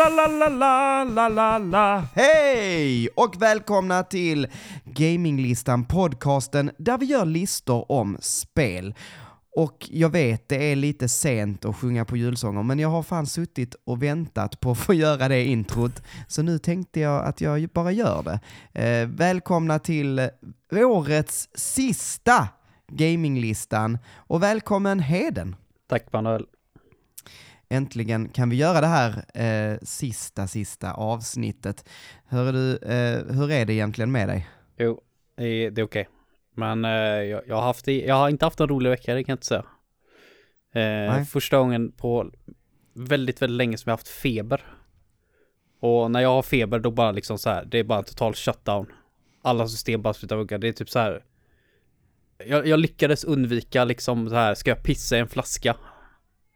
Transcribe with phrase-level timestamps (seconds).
[0.00, 2.04] La la la la la la la.
[2.14, 4.46] Hej och välkomna till
[4.84, 8.94] Gaminglistan podcasten där vi gör listor om spel.
[9.56, 13.26] Och jag vet det är lite sent att sjunga på julsånger men jag har fan
[13.26, 16.02] suttit och väntat på att få göra det introt.
[16.28, 18.40] Så nu tänkte jag att jag bara gör det.
[18.82, 20.28] Eh, välkomna till
[20.72, 22.48] årets sista
[22.92, 25.56] Gaminglistan och välkommen Heden.
[25.88, 26.46] Tack Manuel.
[27.72, 31.88] Äntligen kan vi göra det här eh, sista, sista avsnittet.
[32.26, 34.48] Hör du, eh, hur är det egentligen med dig?
[34.78, 35.00] Jo,
[35.36, 36.08] det är, okej.
[36.56, 39.32] Men eh, jag, jag, har haft, jag har inte haft en rolig vecka, det kan
[39.32, 39.64] jag inte säga.
[40.74, 42.30] Eh, första gången på
[42.94, 44.62] väldigt, väldigt länge som jag haft feber.
[45.80, 48.34] Och när jag har feber då bara liksom så här, det är bara en total
[48.34, 48.86] shutdown.
[49.42, 50.58] Alla system bara slutar funka.
[50.58, 51.24] Det är typ så här.
[52.46, 55.76] Jag, jag lyckades undvika liksom så här, ska jag pissa i en flaska?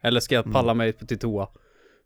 [0.05, 0.77] Eller ska jag palla mm.
[0.77, 1.49] mig till toa?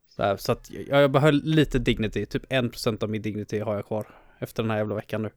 [0.09, 3.59] Så, här, så att jag, jag behöll lite dignity, typ en procent av min dignity
[3.59, 4.07] har jag kvar
[4.39, 5.31] efter den här jävla veckan nu.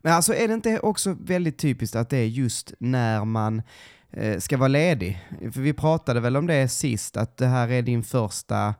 [0.00, 3.62] Men alltså är det inte också väldigt typiskt att det är just när man
[4.10, 5.26] eh, ska vara ledig?
[5.52, 8.74] För vi pratade väl om det sist, att det här är din första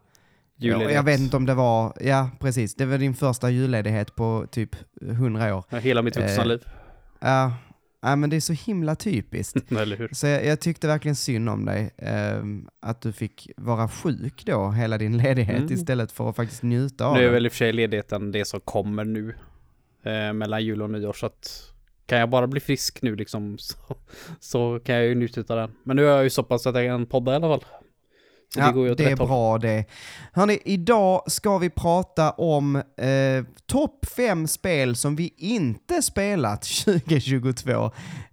[0.56, 0.94] Julledighet.
[0.94, 4.76] Jag vet inte om det var, ja precis, det var din första julledighet på typ
[5.00, 5.64] hundra år.
[5.70, 6.64] Ja, hela mitt vuxna eh, liv.
[7.20, 7.52] Ja,
[8.02, 9.68] Ja, men det är så himla typiskt.
[10.12, 11.90] Så jag, jag tyckte verkligen synd om dig.
[11.96, 12.42] Eh,
[12.80, 15.72] att du fick vara sjuk då, hela din ledighet, mm.
[15.72, 17.20] istället för att faktiskt njuta av det.
[17.20, 19.34] Nu är väl i och för sig ledigheten det som kommer nu.
[20.02, 21.72] Eh, mellan jul och nyår, så att
[22.06, 23.76] kan jag bara bli frisk nu liksom så,
[24.40, 25.70] så kan jag ju njuta av den.
[25.84, 27.64] Men nu är jag ju så pass att jag kan podda i alla fall.
[28.54, 29.84] Så ja, det, det är bra det.
[30.32, 37.84] Hörni, idag ska vi prata om eh, topp fem spel som vi inte spelat 2022.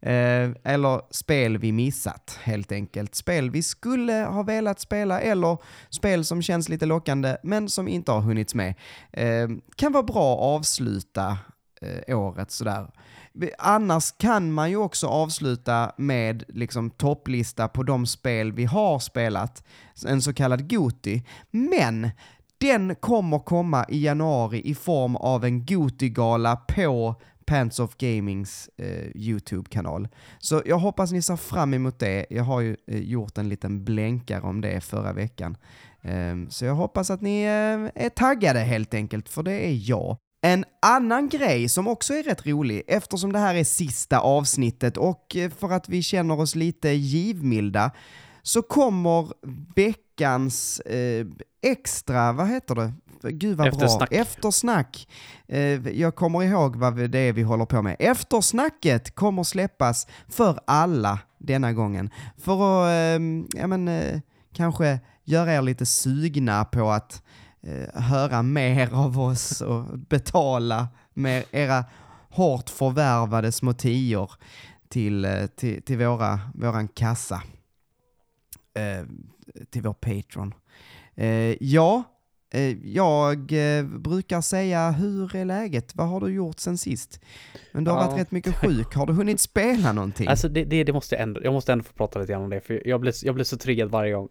[0.02, 3.16] Eh, eller spel vi missat, helt enkelt.
[3.16, 5.58] Spel vi skulle ha velat spela eller
[5.90, 8.76] spel som känns lite lockande men som inte har hunnits med.
[9.14, 11.38] Eh, kan vara bra att avsluta
[11.82, 12.88] eh, året sådär
[13.58, 19.64] annars kan man ju också avsluta med liksom topplista på de spel vi har spelat,
[20.08, 21.24] en så kallad Goti.
[21.52, 22.10] Men
[22.58, 27.16] den kommer komma i januari i form av en Goti-gala på
[27.46, 30.08] Pants of Gamings eh, YouTube-kanal.
[30.40, 32.26] Så jag hoppas ni ser fram emot det.
[32.30, 35.58] Jag har ju eh, gjort en liten blänkare om det förra veckan.
[36.02, 40.18] Eh, så jag hoppas att ni eh, är taggade helt enkelt, för det är jag.
[40.42, 45.36] En annan grej som också är rätt rolig, eftersom det här är sista avsnittet och
[45.36, 47.92] eh, för att vi känner oss lite givmilda,
[48.42, 49.28] så kommer
[49.76, 51.26] veckans eh,
[51.62, 52.94] extra, vad heter det?
[53.22, 54.10] Gud vad Eftersnack.
[54.10, 54.20] bra.
[54.20, 55.08] Eftersnack.
[55.48, 57.96] Eh, jag kommer ihåg vad det är vi håller på med.
[58.00, 62.10] Eftersnacket kommer släppas för alla denna gången.
[62.38, 64.20] För att, eh, ja men, eh,
[64.54, 67.24] kanske göra er lite sugna på att
[67.68, 71.86] eh, höra mer av oss och betala med era
[72.30, 74.32] hårt förvärvade små tior
[74.90, 77.44] till, eh, till, till våra, våran kassa.
[78.74, 79.06] Eh,
[79.70, 80.54] till vår Patreon.
[81.16, 82.04] Eh, ja,
[82.54, 83.40] eh, jag
[84.00, 85.96] brukar säga, hur är läget?
[85.96, 87.20] Vad har du gjort sen sist?
[87.72, 88.08] Men du har ja.
[88.08, 88.96] varit rätt mycket sjuk.
[88.96, 90.28] Har du hunnit spela någonting?
[90.28, 92.50] Alltså det, det, det måste jag ändå, jag måste ändå få prata lite grann om
[92.50, 94.28] det, för jag blir, jag blir så triggad varje gång.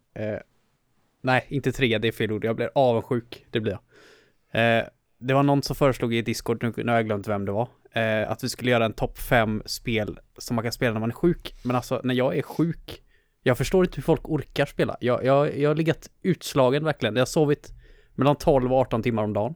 [1.26, 2.44] Nej, inte tre, det är fel ord.
[2.44, 4.78] Jag blir avundsjuk, det blir jag.
[4.78, 4.84] Eh,
[5.18, 7.68] det var någon som föreslog i Discord, nu, nu har jag glömt vem det var,
[7.92, 11.10] eh, att vi skulle göra en topp fem spel som man kan spela när man
[11.10, 11.54] är sjuk.
[11.62, 13.02] Men alltså, när jag är sjuk,
[13.42, 14.96] jag förstår inte hur folk orkar spela.
[15.00, 17.14] Jag, jag, jag har legat utslagen verkligen.
[17.14, 17.72] Jag har sovit
[18.14, 19.54] mellan 12 och 18 timmar om dagen.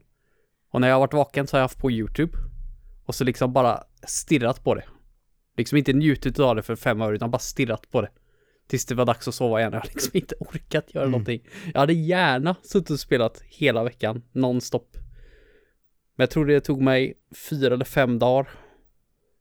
[0.71, 2.39] Och när jag har varit vaken så har jag haft på YouTube.
[3.07, 4.85] Och så liksom bara stirrat på det.
[5.57, 8.09] Liksom inte njutit av det för fem år utan bara stirrat på det.
[8.71, 9.73] Tills det var dags att sova igen.
[9.73, 11.11] Jag har liksom inte orkat göra mm.
[11.11, 11.49] någonting.
[11.75, 14.97] Jag hade gärna suttit och spelat hela veckan, nonstop.
[16.15, 17.15] Men jag tror det tog mig
[17.51, 18.49] fyra eller fem dagar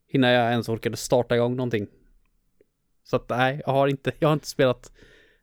[0.07, 1.87] innan jag ens orkade starta igång någonting.
[3.03, 4.91] Så att nej, jag har inte, jag har inte spelat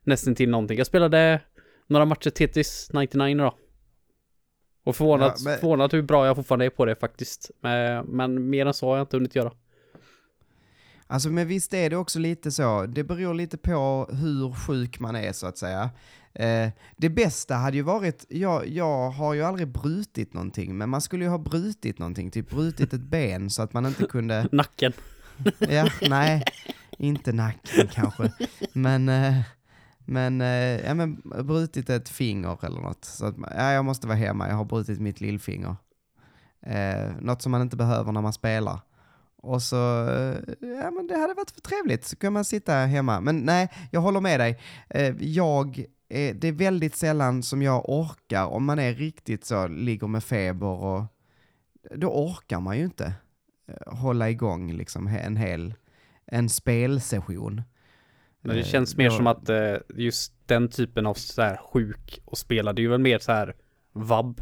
[0.03, 0.77] nästan till någonting.
[0.77, 1.41] Jag spelade
[1.87, 3.57] några matcher Tetris 99 då.
[4.83, 5.59] Och förvånat, ja, men...
[5.59, 7.51] förvånat hur bra jag fortfarande är på det faktiskt.
[7.59, 9.51] Men, men mer än så har jag inte hunnit göra.
[11.07, 15.15] Alltså men visst är det också lite så, det beror lite på hur sjuk man
[15.15, 15.89] är så att säga.
[16.33, 21.01] Eh, det bästa hade ju varit, jag, jag har ju aldrig brutit någonting, men man
[21.01, 24.47] skulle ju ha brutit någonting, typ brutit ett ben så att man inte kunde...
[24.51, 24.93] Nacken.
[25.59, 26.43] ja, nej,
[26.97, 28.31] inte nacken kanske.
[28.73, 29.35] Men, eh,
[30.05, 33.05] men, eh, ja men brutit ett finger eller något.
[33.05, 35.75] Så att, ja, jag måste vara hemma, jag har brutit mitt lillfinger.
[36.61, 38.79] Eh, något som man inte behöver när man spelar.
[39.37, 43.21] Och så, eh, ja men det hade varit för trevligt, så kan man sitta hemma.
[43.21, 44.59] Men nej, jag håller med dig.
[44.89, 50.07] Eh, jag det är väldigt sällan som jag orkar, om man är riktigt så, ligger
[50.07, 51.03] med feber och
[51.95, 53.13] då orkar man ju inte
[53.67, 55.73] eh, hålla igång liksom en hel,
[56.25, 57.61] en spelsession.
[58.41, 59.49] Men det känns mer som att
[59.95, 63.31] just den typen av så här sjuk och spela, det är ju väl mer så
[63.31, 63.55] här
[63.93, 64.41] vabb.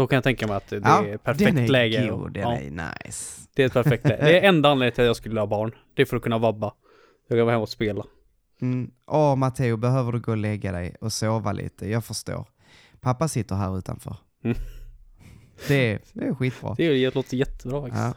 [0.00, 2.08] Då kan jag tänka mig att det ja, är perfekt den är läge.
[2.10, 2.56] God, den ja.
[2.56, 3.40] är nice.
[3.54, 4.24] Det är ett perfekt läge.
[4.24, 5.74] Det är enda anledningen till att jag skulle ha barn.
[5.94, 6.72] Det är för att kunna vabba.
[7.28, 8.04] Jag kan vara hemma och spela.
[8.62, 8.90] Mm.
[9.06, 11.90] Åh, Matteo, behöver du gå och lägga dig och sova lite?
[11.90, 12.46] Jag förstår.
[13.00, 14.16] Pappa sitter här utanför.
[14.44, 14.56] Mm.
[15.68, 16.74] Det, är, det är skitbra.
[16.74, 18.02] Det låter jättebra faktiskt.
[18.02, 18.14] Ja.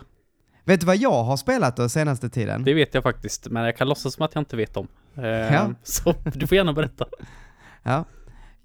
[0.64, 2.64] Vet du vad jag har spelat då senaste tiden?
[2.64, 4.88] Det vet jag faktiskt, men jag kan låtsas som att jag inte vet om.
[5.16, 5.74] Eh, ja.
[5.84, 7.06] Så du får gärna berätta.
[7.86, 8.06] Ja.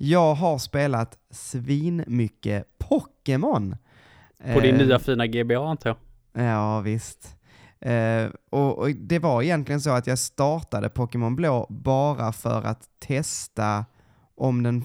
[0.01, 3.77] Jag har spelat svinmycket Pokémon.
[4.55, 6.45] På din eh, nya fina GBA antar jag?
[6.45, 7.37] Ja, visst.
[7.81, 12.89] Eh, och, och, det var egentligen så att jag startade Pokémon Blå bara för att
[12.99, 13.85] testa
[14.35, 14.85] om den,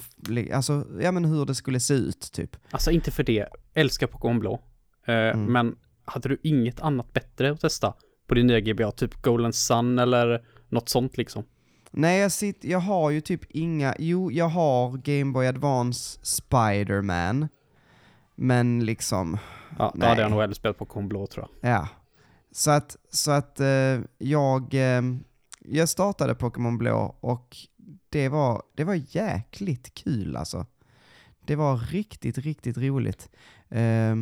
[0.54, 2.58] alltså, ja men hur det skulle se ut typ.
[2.72, 4.60] Alltså inte för det, älskar Pokémon Blå.
[5.08, 5.46] Eh, mm.
[5.46, 5.76] Men
[6.06, 7.94] hade du inget annat bättre att testa
[8.28, 8.92] på din nya GBA?
[8.92, 11.44] Typ Golden Sun eller något sånt liksom?
[11.96, 17.48] Nej, jag, sitter, jag har ju typ inga, jo jag har Game Boy Advance Spider-Man.
[18.36, 19.38] Men liksom,
[19.78, 20.10] Ja, då nej.
[20.10, 21.72] hade jag nog hellre spelat Pokémon Blå tror jag.
[21.72, 21.88] Ja.
[22.52, 25.02] Så att, så att eh, jag, eh,
[25.60, 27.58] jag startade Pokémon Blå och
[28.10, 30.66] det var, det var jäkligt kul alltså.
[31.46, 33.30] Det var riktigt, riktigt roligt.
[33.70, 34.16] Eh,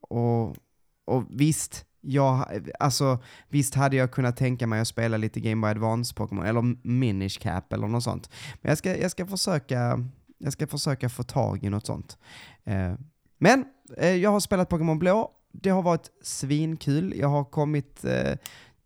[0.00, 0.56] och,
[1.04, 3.18] och visst, jag, alltså,
[3.48, 7.38] visst hade jag kunnat tänka mig att spela lite Game Boy Advance Pokémon, eller Minish
[7.40, 8.30] Cap eller något sånt.
[8.62, 10.04] Men jag ska, jag ska, försöka,
[10.38, 12.18] jag ska försöka få tag i något sånt.
[12.64, 12.94] Eh,
[13.38, 13.64] men
[13.96, 17.14] eh, jag har spelat Pokémon Blå, det har varit svinkul.
[17.16, 18.36] Jag har kommit eh,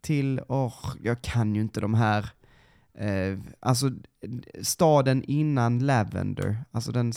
[0.01, 2.31] till, oh, jag kan ju inte de här,
[2.99, 3.91] eh, alltså
[4.63, 7.13] staden innan Lavender, alltså den,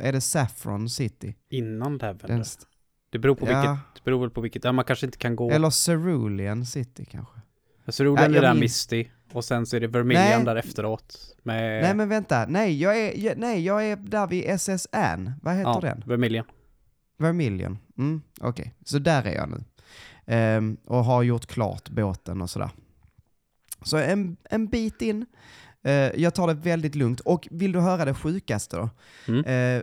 [0.00, 1.34] är det Saffron City?
[1.50, 2.44] Innan Lavender?
[3.12, 3.60] Det beror på ja.
[3.60, 5.50] vilket, det beror på vilket, ja man kanske inte kan gå.
[5.50, 7.40] Eller Cerulean City kanske.
[7.88, 10.44] Cerulean ja, är där Misty, och sen så är det Vermilion nej.
[10.44, 11.36] där efteråt.
[11.42, 11.82] Med...
[11.82, 15.70] Nej men vänta, nej jag är, jag, nej jag är där vid SSN, vad heter
[15.70, 16.02] ja, den?
[16.06, 16.44] Vermilion.
[17.18, 18.48] Vermilion, mm, okej.
[18.50, 18.72] Okay.
[18.84, 19.64] Så där är jag nu.
[20.26, 22.70] Um, och har gjort klart båten och sådär.
[23.82, 25.26] Så en, en bit in.
[25.86, 27.20] Uh, jag tar det väldigt lugnt.
[27.20, 28.90] Och vill du höra det sjukaste då?
[29.28, 29.44] Mm.
[29.44, 29.82] Uh,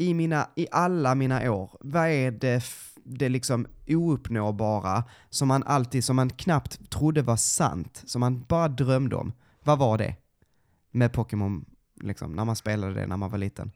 [0.00, 2.64] i, mina, I alla mina år, vad är det,
[3.04, 8.68] det liksom ouppnåbara som man alltid, som man knappt trodde var sant, som man bara
[8.68, 9.32] drömde om?
[9.64, 10.16] Vad var det?
[10.90, 11.64] Med Pokémon,
[12.00, 13.72] liksom, när man spelade det när man var liten.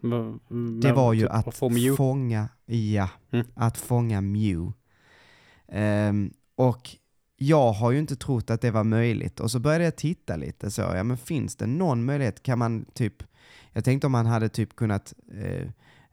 [0.00, 0.40] Men,
[0.80, 1.56] det var ju typ att
[1.96, 3.46] fånga, ja, mm.
[3.54, 4.72] att fånga Mew.
[6.08, 6.96] Um, och
[7.36, 10.70] jag har ju inte trott att det var möjligt och så började jag titta lite
[10.70, 13.22] så, ja men finns det någon möjlighet, kan man typ,
[13.72, 15.68] jag tänkte om man hade typ kunnat eh,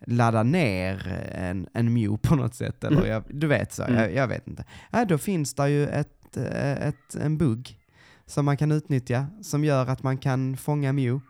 [0.05, 3.09] ladda ner en, en Mew på något sätt, eller mm.
[3.09, 3.95] jag, du vet så, mm.
[3.95, 4.65] jag, jag, vet inte.
[4.91, 7.79] Ja, då finns det ju ett, eh, ett, en bugg
[8.25, 11.25] som man kan utnyttja, som gör att man kan fånga Mew.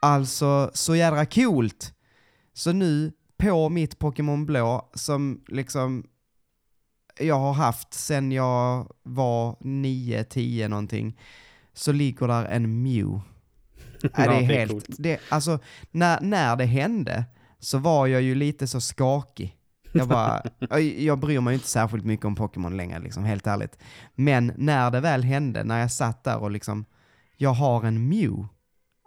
[0.00, 1.94] Alltså, så jädra coolt!
[2.52, 6.04] Så nu, på mitt Pokémon Blå, som liksom
[7.18, 11.20] jag har haft sen jag var 9-10 någonting,
[11.72, 13.20] så ligger där en Mew.
[14.16, 15.58] ja, det är helt, det, alltså
[15.90, 17.24] när, när det hände
[17.58, 19.56] så var jag ju lite så skakig.
[19.92, 20.42] Jag bara,
[20.80, 23.78] jag bryr mig inte särskilt mycket om Pokémon längre liksom, helt ärligt.
[24.14, 26.84] Men när det väl hände, när jag satt där och liksom,
[27.36, 28.48] jag har en Mew.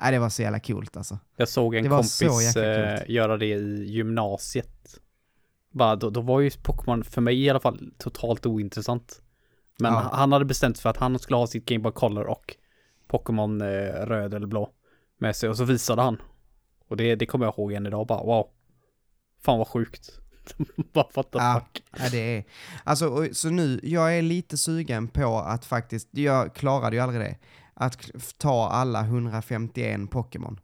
[0.02, 1.20] Nej, det var så jävla coolt alltså.
[1.38, 2.22] Jag såg en kompis
[2.58, 5.00] äh, göra det i gymnasiet.
[5.72, 9.22] Bara, då, då var ju Pokémon för mig i alla fall totalt ointressant.
[9.80, 10.10] Men ja.
[10.14, 12.56] han hade bestämt sig för att han skulle ha sitt Game Boy Color och
[13.08, 14.70] Pokémon eh, röd eller blå
[15.18, 16.22] med sig och så visade han.
[16.88, 18.48] Och det, det kommer jag ihåg än idag bara wow.
[19.42, 20.20] Fan vad sjukt.
[20.94, 21.84] bara the ja, fuck.
[21.98, 22.44] Ja, det är.
[22.84, 27.38] Alltså, så nu, jag är lite sugen på att faktiskt, jag klarade ju aldrig det,
[27.74, 27.98] att
[28.38, 30.60] ta alla 151 Pokémon.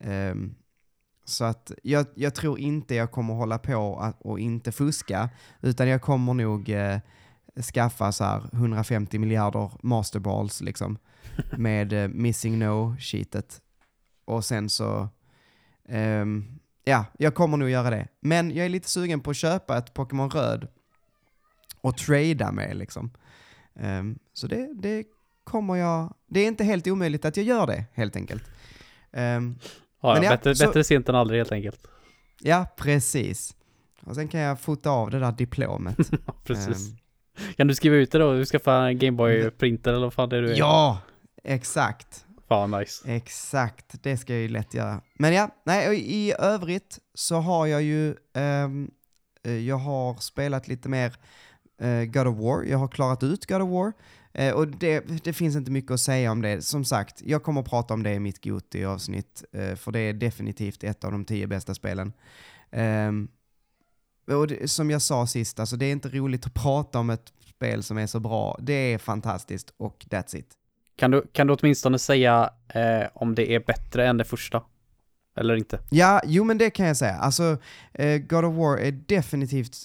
[0.00, 0.54] Um,
[1.24, 5.30] så att jag, jag, tror inte jag kommer hålla på att, och inte fuska,
[5.60, 6.98] utan jag kommer nog eh,
[7.74, 10.98] skaffa så här 150 miljarder masterballs liksom
[11.56, 13.60] med eh, missing no-sheetet.
[14.24, 15.08] Och sen så,
[15.88, 18.08] um, ja, jag kommer nog göra det.
[18.20, 20.68] Men jag är lite sugen på att köpa ett Pokémon Röd
[21.80, 23.10] och trada med liksom.
[23.74, 25.06] Um, så det, det
[25.44, 28.44] kommer jag, det är inte helt omöjligt att jag gör det helt enkelt.
[29.12, 29.58] Um,
[30.04, 31.86] Ja, ja, bättre, så, bättre sent än aldrig helt enkelt.
[32.40, 33.56] Ja, precis.
[34.00, 35.96] Och sen kan jag fota av det där diplomet.
[36.44, 36.88] precis.
[36.88, 36.96] Um,
[37.56, 38.32] kan du skriva ut det då?
[38.32, 40.98] Du skaffar en Gameboy-printer eller vad fan det är du Ja,
[41.44, 42.23] exakt.
[42.48, 43.14] Fan nice.
[43.14, 45.00] Exakt, det ska jag ju lätt göra.
[45.14, 48.90] Men ja, nej, i övrigt så har jag ju, um,
[49.66, 51.16] jag har spelat lite mer
[51.82, 53.92] uh, God of War, jag har klarat ut God of War.
[54.38, 56.62] Uh, och det, det, finns inte mycket att säga om det.
[56.62, 60.12] Som sagt, jag kommer att prata om det i mitt Goti-avsnitt, uh, för det är
[60.12, 62.12] definitivt ett av de tio bästa spelen.
[62.70, 63.28] Um,
[64.26, 67.32] och det, som jag sa sist, alltså det är inte roligt att prata om ett
[67.56, 68.58] spel som är så bra.
[68.60, 70.56] Det är fantastiskt och that's it.
[70.96, 74.62] Kan du, kan du åtminstone säga eh, om det är bättre än det första?
[75.36, 75.78] Eller inte?
[75.90, 77.14] Ja, jo men det kan jag säga.
[77.14, 77.56] Alltså,
[77.92, 79.76] eh, God of War är definitivt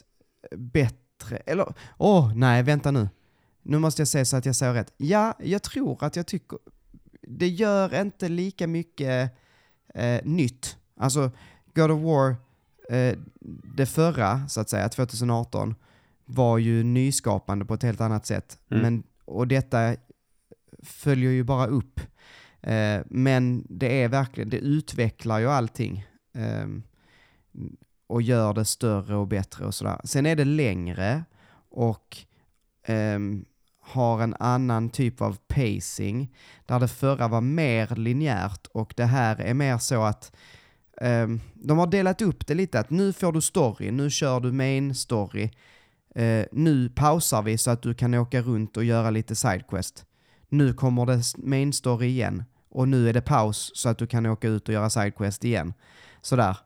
[0.58, 1.38] bättre.
[1.46, 3.10] Eller, åh, oh, nej, vänta nu.
[3.64, 4.94] Nu måste jag säga så att jag säger rätt.
[4.98, 6.60] Ja, jag tror att jag tycker,
[7.22, 9.32] det gör inte lika mycket
[9.94, 10.78] eh, nytt.
[10.98, 11.32] Alltså,
[11.74, 12.36] God of War,
[12.90, 13.18] eh,
[13.76, 15.76] det förra, så att säga, 2018,
[16.26, 18.60] var ju nyskapande på ett helt annat sätt.
[18.72, 18.84] Mm.
[18.84, 19.96] Men, och detta
[20.84, 22.00] följer ju bara upp.
[22.62, 26.06] Eh, men det är verkligen, det utvecklar ju allting.
[26.34, 26.68] Eh,
[28.08, 30.02] och gör det större och bättre och sådär.
[30.04, 31.24] Sen är det längre
[31.70, 32.18] och
[32.86, 33.20] eh,
[33.82, 36.36] har en annan typ av pacing.
[36.66, 40.36] Där det förra var mer linjärt och det här är mer så att
[41.02, 44.52] ehm, de har delat upp det lite, att nu får du story, nu kör du
[44.52, 45.50] main story.
[46.20, 50.06] Uh, nu pausar vi så att du kan åka runt och göra lite sidequest
[50.50, 54.26] nu kommer det main story igen och nu är det paus så att du kan
[54.26, 55.74] åka ut och göra sidequest igen.
[56.22, 56.58] Sådär.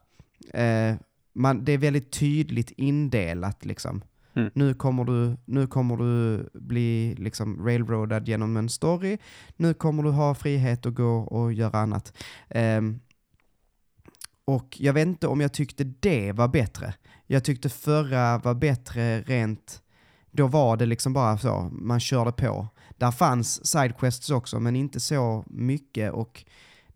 [0.54, 0.94] Eh,
[1.32, 4.02] man, det är väldigt tydligt indelat liksom.
[4.34, 4.50] Mm.
[4.54, 9.18] Nu, kommer du, nu kommer du bli liksom railroadad genom en story.
[9.56, 12.16] Nu kommer du ha frihet att gå och göra annat.
[12.48, 12.80] Eh,
[14.44, 16.94] och jag vet inte om jag tyckte det var bättre.
[17.26, 19.82] Jag tyckte förra var bättre rent,
[20.36, 22.68] då var det liksom bara så, man körde på.
[22.96, 26.44] Där fanns sidequests också, men inte så mycket och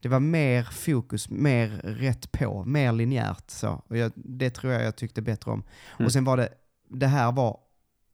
[0.00, 3.83] det var mer fokus, mer rätt på, mer linjärt så.
[3.88, 5.64] Och jag, det tror jag jag tyckte bättre om.
[5.97, 6.07] Mm.
[6.07, 6.49] Och sen var det,
[6.88, 7.61] det här var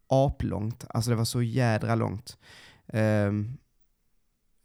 [0.06, 2.38] aplångt, alltså det var så jädra långt.
[2.86, 3.58] Um,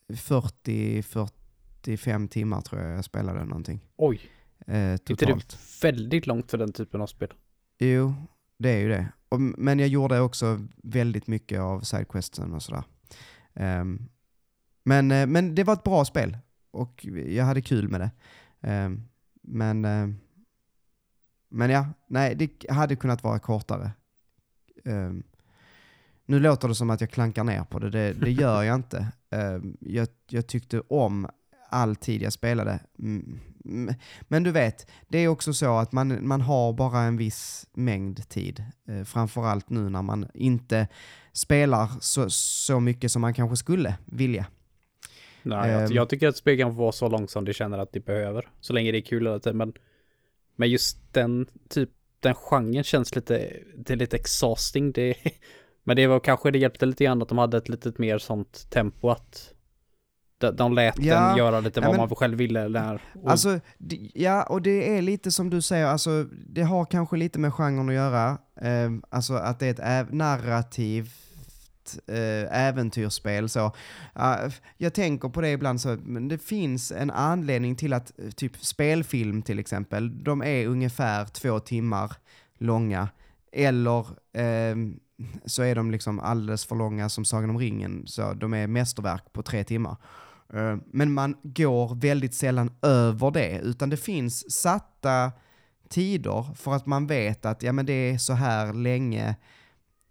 [0.08, 3.80] 40-45 timmar tror jag jag spelade någonting.
[3.98, 4.22] Oj!
[4.70, 5.10] Uh, totalt.
[5.10, 7.34] Inte det väldigt långt för den typen av spel?
[7.80, 8.14] Jo,
[8.58, 9.08] det är ju det.
[9.30, 12.84] Och, men jag gjorde också väldigt mycket av sidequesten och sådär.
[13.54, 14.10] Um,
[14.84, 16.38] men, uh, men det var ett bra spel
[16.72, 18.12] och jag hade kul med det.
[18.70, 19.08] Um,
[19.42, 20.16] men, uh,
[21.50, 23.92] men ja, nej, det hade kunnat vara kortare.
[24.86, 25.24] Um,
[26.26, 29.08] nu låter det som att jag klankar ner på det, det, det gör jag inte.
[29.80, 31.28] jag, jag tyckte om
[31.70, 32.80] all tid jag spelade.
[33.00, 33.40] Mm.
[34.28, 38.30] Men du vet, det är också så att man, man har bara en viss mängd
[38.30, 38.64] tid.
[38.88, 40.88] Eh, framförallt nu när man inte
[41.34, 44.46] spelar så, så mycket som man kanske skulle vilja.
[45.44, 47.94] Nej, um, jag tycker att spel kan få vara så långt som det känner att
[47.94, 48.50] det behöver.
[48.62, 49.58] Så länge det är kul hela tiden.
[49.58, 49.74] Men,
[50.56, 51.90] men just den typ,
[52.20, 54.92] den genren känns lite, det är lite exhausting.
[54.92, 55.16] Det,
[55.84, 58.70] men det var kanske, det hjälpte lite grann att de hade ett lite mer sånt
[58.70, 59.54] tempo att
[60.40, 63.02] de, de lät ja, den göra lite vad ja, men, man själv ville där.
[63.24, 63.32] Och...
[63.32, 63.60] Alltså,
[64.14, 67.90] ja, och det är lite som du säger, alltså, det har kanske lite med genren
[67.90, 68.38] att göra.
[68.62, 71.30] Eh, alltså att det är ett narrativt
[72.08, 73.50] eh, äventyrsspel.
[73.50, 73.72] Så,
[74.78, 79.42] jag tänker på det ibland, så, men det finns en anledning till att typ spelfilm
[79.42, 82.12] till exempel, de är ungefär två timmar
[82.58, 83.10] långa.
[83.52, 84.00] Eller
[84.34, 84.76] eh,
[85.46, 89.34] så är de liksom alldeles för långa som Sagan om ringen, så de är mästerverk
[89.34, 89.98] på tre timmar.
[90.54, 95.32] Eh, men man går väldigt sällan över det, utan det finns satta
[95.90, 99.36] tider för att man vet att ja, men det är så här länge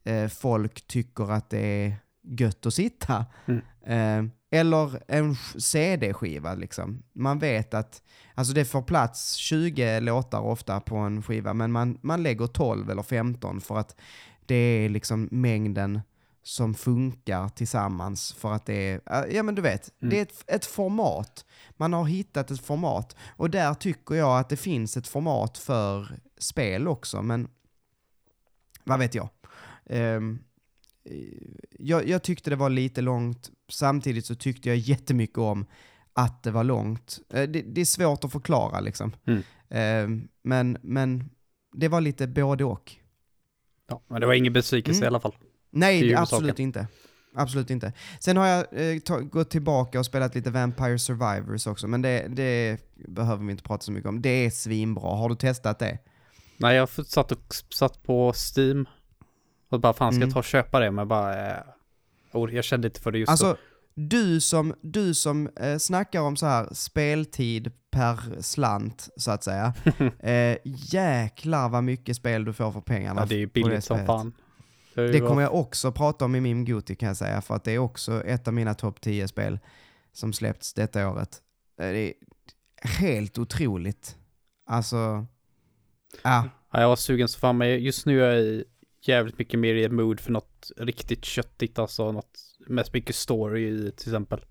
[0.05, 3.27] eh, folk tycker att det är gött att sitta.
[3.47, 3.63] Mm.
[3.87, 7.03] Eh, eller en CD-skiva liksom.
[7.13, 8.03] Man vet att,
[8.35, 12.91] alltså det får plats 20 låtar ofta på en skiva, men man, man lägger 12
[12.91, 13.97] eller 15 för att
[14.47, 16.01] det är liksom mängden
[16.49, 18.75] som funkar tillsammans för att det
[19.07, 20.11] är, ja men du vet, mm.
[20.11, 21.45] det är ett, ett, format.
[21.77, 26.19] Man har hittat ett format och där tycker jag att det finns ett format för
[26.39, 27.49] spel också, men
[28.85, 29.29] vad vet jag.
[29.85, 30.39] Um,
[31.79, 35.67] jag, jag, tyckte det var lite långt, samtidigt så tyckte jag jättemycket om
[36.13, 37.19] att det var långt.
[37.35, 39.13] Uh, det, det, är svårt att förklara liksom.
[39.27, 39.39] Mm.
[40.19, 41.31] Uh, men, men
[41.73, 42.97] det var lite både och.
[43.89, 45.05] Ja, men det var ingen besvikelse mm.
[45.05, 45.35] i alla fall.
[45.71, 46.87] Nej, absolut inte.
[47.35, 47.93] Absolut inte.
[48.21, 52.81] Sen har jag eh, gått tillbaka och spelat lite Vampire Survivors också, men det, det,
[52.95, 54.23] behöver vi inte prata så mycket om.
[54.23, 55.17] Det är svinbra.
[55.17, 55.99] Har du testat det?
[56.57, 58.87] Nej, jag satt, och, satt på Steam
[59.69, 60.29] och bara fan ska mm.
[60.29, 61.51] jag ta och köpa det, men bara...
[61.51, 61.63] Eh,
[62.33, 63.57] oh, jag kände inte för det just alltså, då.
[63.95, 69.75] du som, du som eh, snackar om så här speltid per slant, så att säga.
[70.21, 73.21] eh, jäklar vad mycket spel du får för pengarna.
[73.21, 74.33] Ja, det är ju billigt som fan.
[75.07, 77.73] Det, kommer jag också prata om i min Goti kan jag säga, för att det
[77.73, 79.59] är också ett av mina topp 10 spel
[80.13, 81.43] som släppts detta året.
[81.77, 82.13] Det är
[82.83, 84.17] helt otroligt.
[84.67, 84.97] Alltså,
[86.23, 86.49] ja.
[86.73, 88.65] ja jag var sugen så fan, men just nu är jag
[89.03, 93.93] jävligt mycket mer i mood för något riktigt köttigt, alltså något mest mycket story i
[93.93, 94.45] till exempel.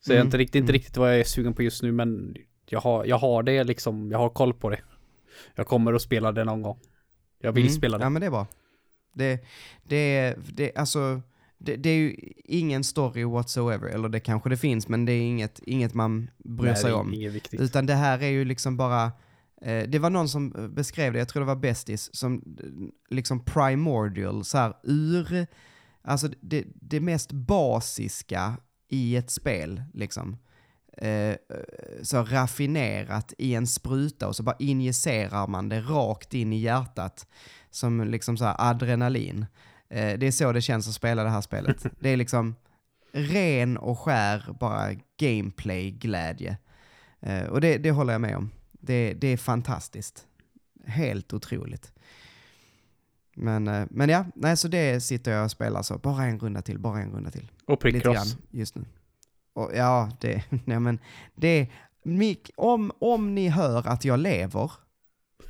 [0.00, 0.16] Så mm.
[0.16, 0.72] jag är inte riktigt, inte mm.
[0.72, 2.36] riktigt vad jag är sugen på just nu, men
[2.68, 4.80] jag har, jag har det liksom, jag har koll på det.
[5.54, 6.80] Jag kommer att spela det någon gång.
[7.38, 7.74] Jag vill mm.
[7.74, 8.04] spela det.
[8.04, 8.46] Ja men det är bra.
[9.14, 9.44] Det,
[9.82, 11.22] det, det, alltså,
[11.58, 15.20] det, det, är ju ingen story whatsoever, eller det kanske det finns, men det är
[15.20, 17.14] inget, inget man bryr Nej, sig om.
[17.52, 19.04] Utan det här är ju liksom bara,
[19.62, 22.42] eh, det var någon som beskrev det, jag tror det var Bestis, som
[23.10, 25.46] liksom primordial, så här ur,
[26.02, 28.56] alltså det, det mest basiska
[28.88, 30.36] i ett spel, liksom.
[30.96, 31.36] Eh,
[32.02, 37.26] så raffinerat i en spruta och så bara injicerar man det rakt in i hjärtat
[37.74, 39.46] som liksom så adrenalin.
[39.88, 41.86] Eh, det är så det känns att spela det här spelet.
[42.00, 42.54] Det är liksom
[43.12, 46.56] ren och skär bara gameplay-glädje.
[47.20, 48.50] Eh, och det, det håller jag med om.
[48.72, 50.26] Det, det är fantastiskt.
[50.86, 51.92] Helt otroligt.
[53.36, 55.98] Men, eh, men ja, nej, så det sitter jag och spelar så.
[55.98, 57.50] Bara en runda till, bara en runda till.
[57.66, 58.36] Och prickcross.
[58.50, 58.84] just nu.
[59.52, 60.98] Och, ja, det, nej men,
[61.34, 61.68] det,
[62.56, 64.72] om, om ni hör att jag lever,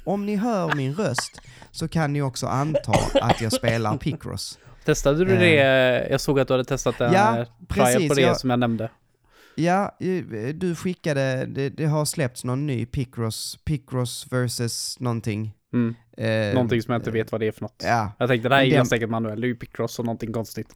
[0.04, 4.58] om ni hör min röst, så kan ni också anta att jag spelar Picross.
[4.84, 5.60] Testade du det?
[5.60, 6.10] Eh.
[6.10, 8.90] Jag såg att du hade testat en ja, precis, på det jag, som jag nämnde.
[9.54, 9.96] Ja,
[10.54, 15.54] du skickade, det, det har släppts någon ny Picross, Picross versus någonting.
[15.72, 15.94] Mm.
[16.16, 17.82] Eh, någonting som jag inte vet vad det är för något.
[17.84, 18.12] Ja.
[18.18, 20.74] Jag tänkte det här är den, säkert manuell, det är ju Picross och någonting konstigt.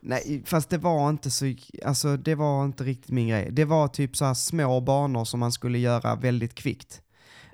[0.00, 3.48] Nej, fast det var inte så, alltså det var inte riktigt min grej.
[3.52, 7.02] Det var typ så här små banor som man skulle göra väldigt kvickt.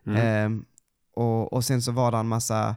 [0.06, 0.56] Mm.
[0.56, 0.62] Eh,
[1.14, 2.76] och, och sen så var det en massa,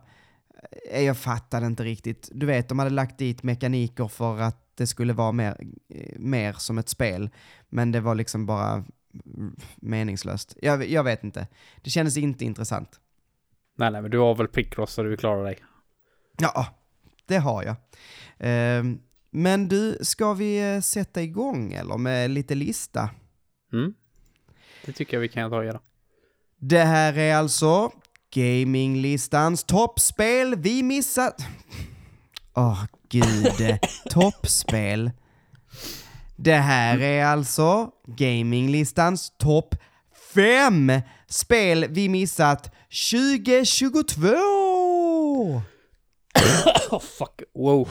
[0.91, 2.29] eh, jag fattade inte riktigt.
[2.33, 5.57] Du vet, de hade lagt dit mekaniker för att det skulle vara mer,
[5.89, 7.29] eh, mer som ett spel.
[7.69, 8.85] Men det var liksom bara
[9.75, 10.57] meningslöst.
[10.61, 11.47] Jag, jag vet inte.
[11.81, 12.99] Det kändes inte intressant.
[13.77, 15.57] Nej, nej, men du har väl pickross så du klarar dig?
[16.37, 16.65] Ja,
[17.25, 17.75] det har jag.
[18.49, 18.83] Eh,
[19.31, 23.09] men du, ska vi eh, sätta igång eller med lite lista?
[23.73, 23.93] Mm.
[24.85, 25.79] Det tycker jag vi kan ta och göra.
[26.59, 27.91] Det här är alltså
[28.35, 31.41] Gaminglistans toppspel vi missat.
[32.55, 33.77] Åh oh, gud,
[34.09, 35.11] toppspel.
[36.35, 39.75] Det här är alltså Gaminglistans topp
[40.33, 40.91] 5
[41.29, 42.71] spel vi missat
[43.11, 44.25] 2022!
[46.91, 47.89] oh fuck, wow.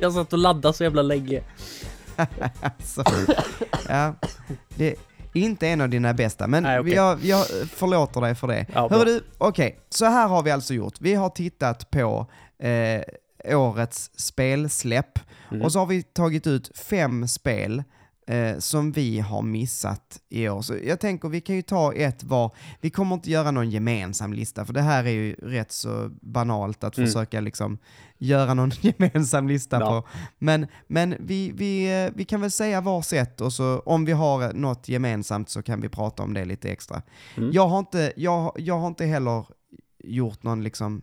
[0.00, 1.42] Jag satt och laddade så jävla länge.
[2.60, 3.04] alltså,
[3.88, 4.14] ja,
[4.76, 4.96] det är
[5.32, 6.94] inte en av dina bästa, men Nej, okay.
[6.94, 8.66] jag, jag förlåter dig för det.
[8.74, 10.94] Ja, Hör du, okej, okay, så här har vi alltså gjort.
[11.00, 12.26] Vi har tittat på
[12.58, 13.02] eh,
[13.58, 15.18] årets spelsläpp
[15.50, 15.62] mm.
[15.62, 17.82] och så har vi tagit ut fem spel
[18.28, 20.62] eh, som vi har missat i år.
[20.62, 22.54] Så jag tänker vi kan ju ta ett var.
[22.80, 26.84] Vi kommer inte göra någon gemensam lista, för det här är ju rätt så banalt
[26.84, 27.06] att mm.
[27.06, 27.78] försöka liksom
[28.18, 29.88] göra någon gemensam lista ja.
[29.88, 30.08] på.
[30.38, 34.52] Men, men vi, vi, eh, vi kan väl säga varsitt och så om vi har
[34.52, 37.02] något gemensamt så kan vi prata om det lite extra.
[37.36, 37.50] Mm.
[37.52, 39.46] Jag, har inte, jag, jag har inte heller
[40.04, 41.02] gjort någon liksom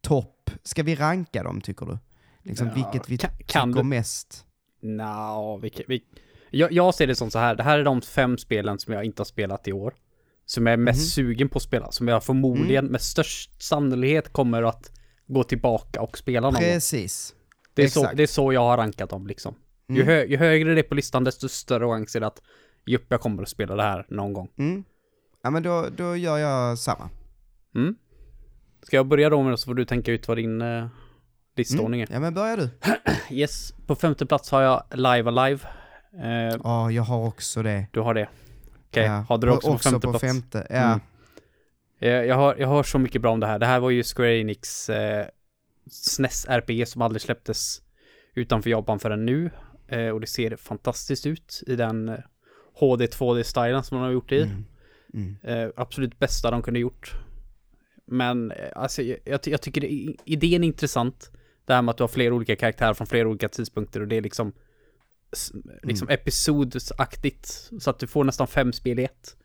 [0.00, 0.50] topp.
[0.62, 1.98] Ska vi ranka dem tycker du?
[2.42, 3.88] Liksom ja, vilket vi kan, kan tycker du?
[3.88, 4.46] mest?
[4.82, 6.02] Nja, no, vi, vi,
[6.50, 9.04] jag, jag ser det som så här, det här är de fem spelen som jag
[9.04, 9.94] inte har spelat i år.
[10.46, 11.26] Som jag är mest mm.
[11.26, 12.92] sugen på att spela, som jag förmodligen mm.
[12.92, 14.90] med störst sannolikhet kommer att
[15.26, 17.34] gå tillbaka och spela någon Precis.
[17.74, 19.54] Det är, så, det är så jag har rankat dem liksom.
[19.88, 20.00] Mm.
[20.00, 22.42] Ju, hö, ju, högre det är på listan, desto större chans är det att
[22.86, 24.48] jupp, jag kommer att spela det här någon gång.
[24.58, 24.84] Mm.
[25.42, 27.10] Ja men då, då gör jag samma.
[27.74, 27.94] Mm.
[28.82, 30.86] Ska jag börja då med det så får du tänka ut vad din uh,
[31.56, 32.06] listordning är.
[32.06, 32.14] Mm.
[32.14, 32.70] Ja men börja du.
[33.30, 35.60] yes, på femte plats har jag Live Alive.
[36.18, 37.86] Eh, ja, uh, jag har också det.
[37.92, 38.28] Du har det?
[38.88, 39.04] Okej, okay.
[39.04, 39.24] ja.
[39.28, 40.24] har du också, också på femte på plats?
[40.24, 40.76] femte, ja.
[40.76, 41.00] Mm.
[41.98, 43.58] Jag, jag, har, jag har så mycket bra om det här.
[43.58, 45.26] Det här var ju Square Enix eh,
[45.90, 47.82] SNES-RPG som aldrig släpptes
[48.34, 49.50] utanför Japan förrän nu.
[49.88, 52.18] Eh, och det ser fantastiskt ut i den eh,
[52.74, 54.42] HD 2D-stilen som de har gjort det i.
[54.42, 54.64] Mm.
[55.14, 55.36] Mm.
[55.42, 57.14] Eh, absolut bästa de kunde gjort.
[58.06, 61.30] Men eh, alltså, jag, jag tycker det, idén är intressant.
[61.64, 64.16] Det här med att du har flera olika karaktärer från flera olika tidpunkter och det
[64.16, 64.52] är liksom
[65.82, 66.14] liksom mm.
[66.14, 67.70] episodsaktigt.
[67.80, 69.36] Så att du får nästan fem spel i ett.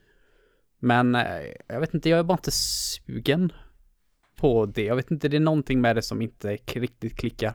[0.79, 1.23] Men eh,
[1.67, 3.53] jag vet inte, jag är bara inte sugen.
[4.35, 4.83] på det.
[4.83, 7.53] Jag vet inte, det är någonting med det som inte riktigt klickar.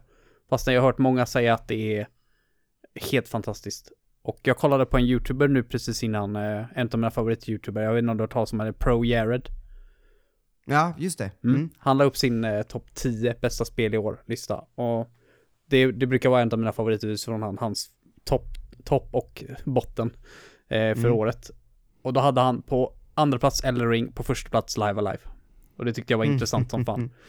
[0.51, 2.09] Fast jag har hört många säga att det är
[2.95, 3.93] helt fantastiskt.
[4.23, 7.93] Och jag kollade på en youtuber nu precis innan, eh, en av mina favorit-youtuber, jag
[7.93, 9.49] vet inte om du har talat om henne, Pro Jared.
[10.67, 11.31] Ja, just det.
[11.45, 11.57] Mm.
[11.57, 11.71] Mm.
[11.79, 14.65] Han la upp sin eh, topp 10 bästa spel i år-lista.
[14.75, 15.11] Och
[15.67, 17.91] det, det, brukar vara en av mina favoriter från han, hans
[18.25, 18.47] topp
[18.85, 20.17] top och botten
[20.69, 21.13] eh, för mm.
[21.13, 21.51] året.
[22.03, 25.19] Och då hade han på andra plats Ring, på första plats Live Alive.
[25.77, 26.35] Och det tyckte jag var mm.
[26.35, 27.11] intressant som fan.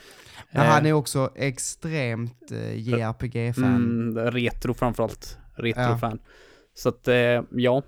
[0.53, 3.75] Ja, han är också extremt eh, JRPG-fan.
[3.75, 5.37] Mm, retro framförallt.
[5.55, 6.19] Retro-fan.
[6.23, 6.31] Ja.
[6.73, 7.83] Så att, eh, ja.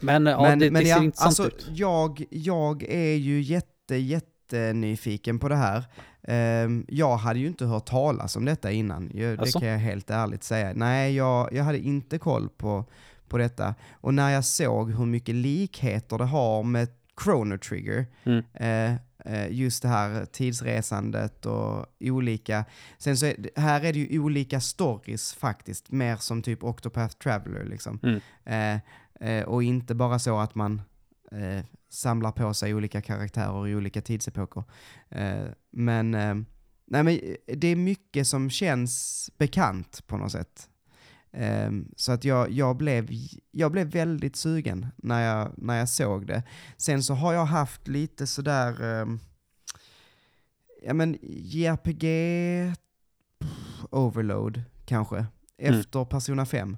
[0.00, 1.66] Men, ja, men, det, men det ser ja, intressant alltså, ut.
[1.74, 5.84] Jag, jag är ju jätte, jättenyfiken på det här.
[6.28, 9.58] Um, jag hade ju inte hört talas om detta innan, jag, alltså?
[9.58, 10.72] det kan jag helt ärligt säga.
[10.74, 12.84] Nej, jag, jag hade inte koll på,
[13.28, 13.74] på detta.
[13.92, 16.88] Och när jag såg hur mycket likheter det har med
[17.24, 18.44] Chrono Trigger, mm.
[18.54, 18.94] eh,
[19.34, 22.64] eh just det här tidsresandet och olika,
[22.98, 27.64] sen så är, här är det ju olika stories faktiskt, mer som typ Octopath Traveler
[27.64, 28.00] liksom.
[28.02, 28.20] Mm.
[28.44, 30.82] Eh, eh, och inte bara så att man
[31.32, 34.64] eh, samlar på sig olika karaktärer i olika tidsepoker.
[35.08, 36.34] Eh, men, eh,
[36.86, 40.68] nej, men det är mycket som känns bekant på något sätt.
[41.30, 43.08] Eh, så att jag, jag, blev,
[43.50, 46.42] jag blev väldigt sugen när jag, när jag såg det.
[46.76, 49.20] Sen så har jag haft lite sådär, ehm,
[50.82, 52.04] ja men JRPG
[53.90, 55.80] overload kanske, mm.
[55.80, 56.08] efter mm.
[56.08, 56.76] Persona 5.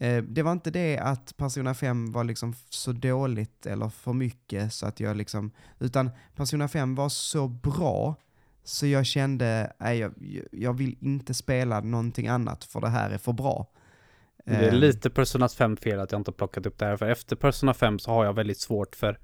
[0.00, 4.72] Eh, det var inte det att Persona 5 var liksom så dåligt eller för mycket
[4.72, 8.16] så att jag liksom, utan Persona 5 var så bra
[8.64, 10.14] så jag kände, nej jag,
[10.52, 13.66] jag vill inte spela någonting annat för det här är för bra.
[14.44, 14.74] Det är ehm.
[14.74, 17.98] lite Persona 5 fel att jag inte plockat upp det här, för efter Persona 5
[17.98, 19.18] så har jag väldigt svårt för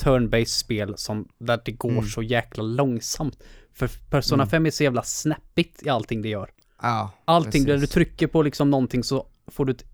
[0.00, 2.04] turn-based spel som, där det går mm.
[2.04, 3.42] så jäkla långsamt.
[3.72, 4.50] För Persona mm.
[4.50, 6.50] 5 är så jävla snappigt i allting det gör.
[6.82, 7.66] Ja, allting, precis.
[7.66, 9.93] där du trycker på liksom någonting så får du ett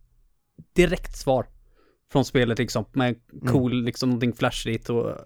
[0.73, 1.47] direkt svar
[2.13, 3.85] från spelet liksom, med cool, mm.
[3.85, 5.17] liksom någonting flashigt och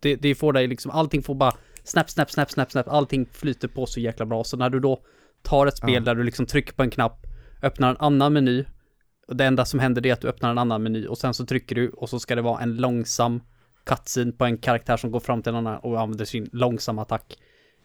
[0.00, 3.68] det, det får dig liksom, allting får bara snap, snap, snap, snap, snap, allting flyter
[3.68, 4.44] på så jäkla bra.
[4.44, 5.02] Så när du då
[5.42, 6.00] tar ett spel ja.
[6.00, 7.26] där du liksom trycker på en knapp,
[7.62, 8.64] öppnar en annan meny,
[9.28, 11.46] och det enda som händer är att du öppnar en annan meny och sen så
[11.46, 13.40] trycker du och så ska det vara en långsam
[13.84, 17.38] cutscene på en karaktär som går fram till en annan och använder sin långsamma attack.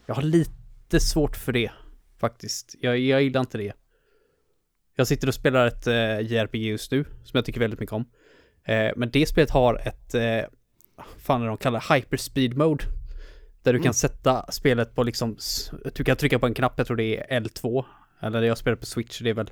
[0.05, 1.71] Jag har lite svårt för det,
[2.19, 2.75] faktiskt.
[2.81, 3.73] Jag, jag gillar inte det.
[4.95, 8.05] Jag sitter och spelar ett eh, JRPG just nu, som jag tycker väldigt mycket om.
[8.65, 10.41] Eh, men det spelet har ett, eh,
[11.17, 12.85] fan är de kallar hyperspeed mode.
[13.63, 13.83] Där du mm.
[13.83, 15.37] kan sätta spelet på liksom,
[15.95, 17.85] du kan trycka på en knapp, jag tror det är L2.
[18.21, 19.51] Eller det jag spelar på Switch, det är väl,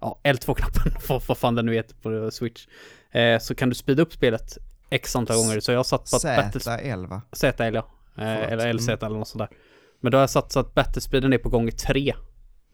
[0.00, 0.92] ja, L2-knappen,
[1.28, 2.66] vad fan den nu heter på Switch.
[3.10, 4.58] Eh, så kan du speeda upp spelet
[4.90, 5.60] x antal gånger.
[5.60, 7.22] Så jag har satt på att ZL va?
[7.32, 7.88] ZL ja.
[8.18, 8.98] Eh, eller LZ mm.
[9.02, 9.58] eller något sånt där.
[10.00, 12.14] Men då har jag satt så att battlespeeden är på gånger 3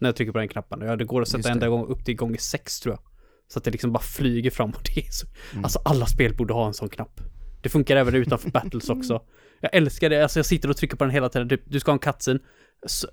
[0.00, 0.80] när jag trycker på den knappen.
[0.80, 3.02] Ja, det går att sätta ända gång upp till gånger sex tror jag.
[3.48, 5.26] Så att det liksom bara flyger fram och det är så...
[5.52, 5.64] Mm.
[5.64, 7.20] Alltså alla spel borde ha en sån knapp.
[7.62, 9.22] Det funkar även utanför battles också.
[9.60, 11.48] Jag älskar det, alltså jag sitter och trycker på den hela tiden.
[11.48, 12.40] Du, du ska ha en cutscene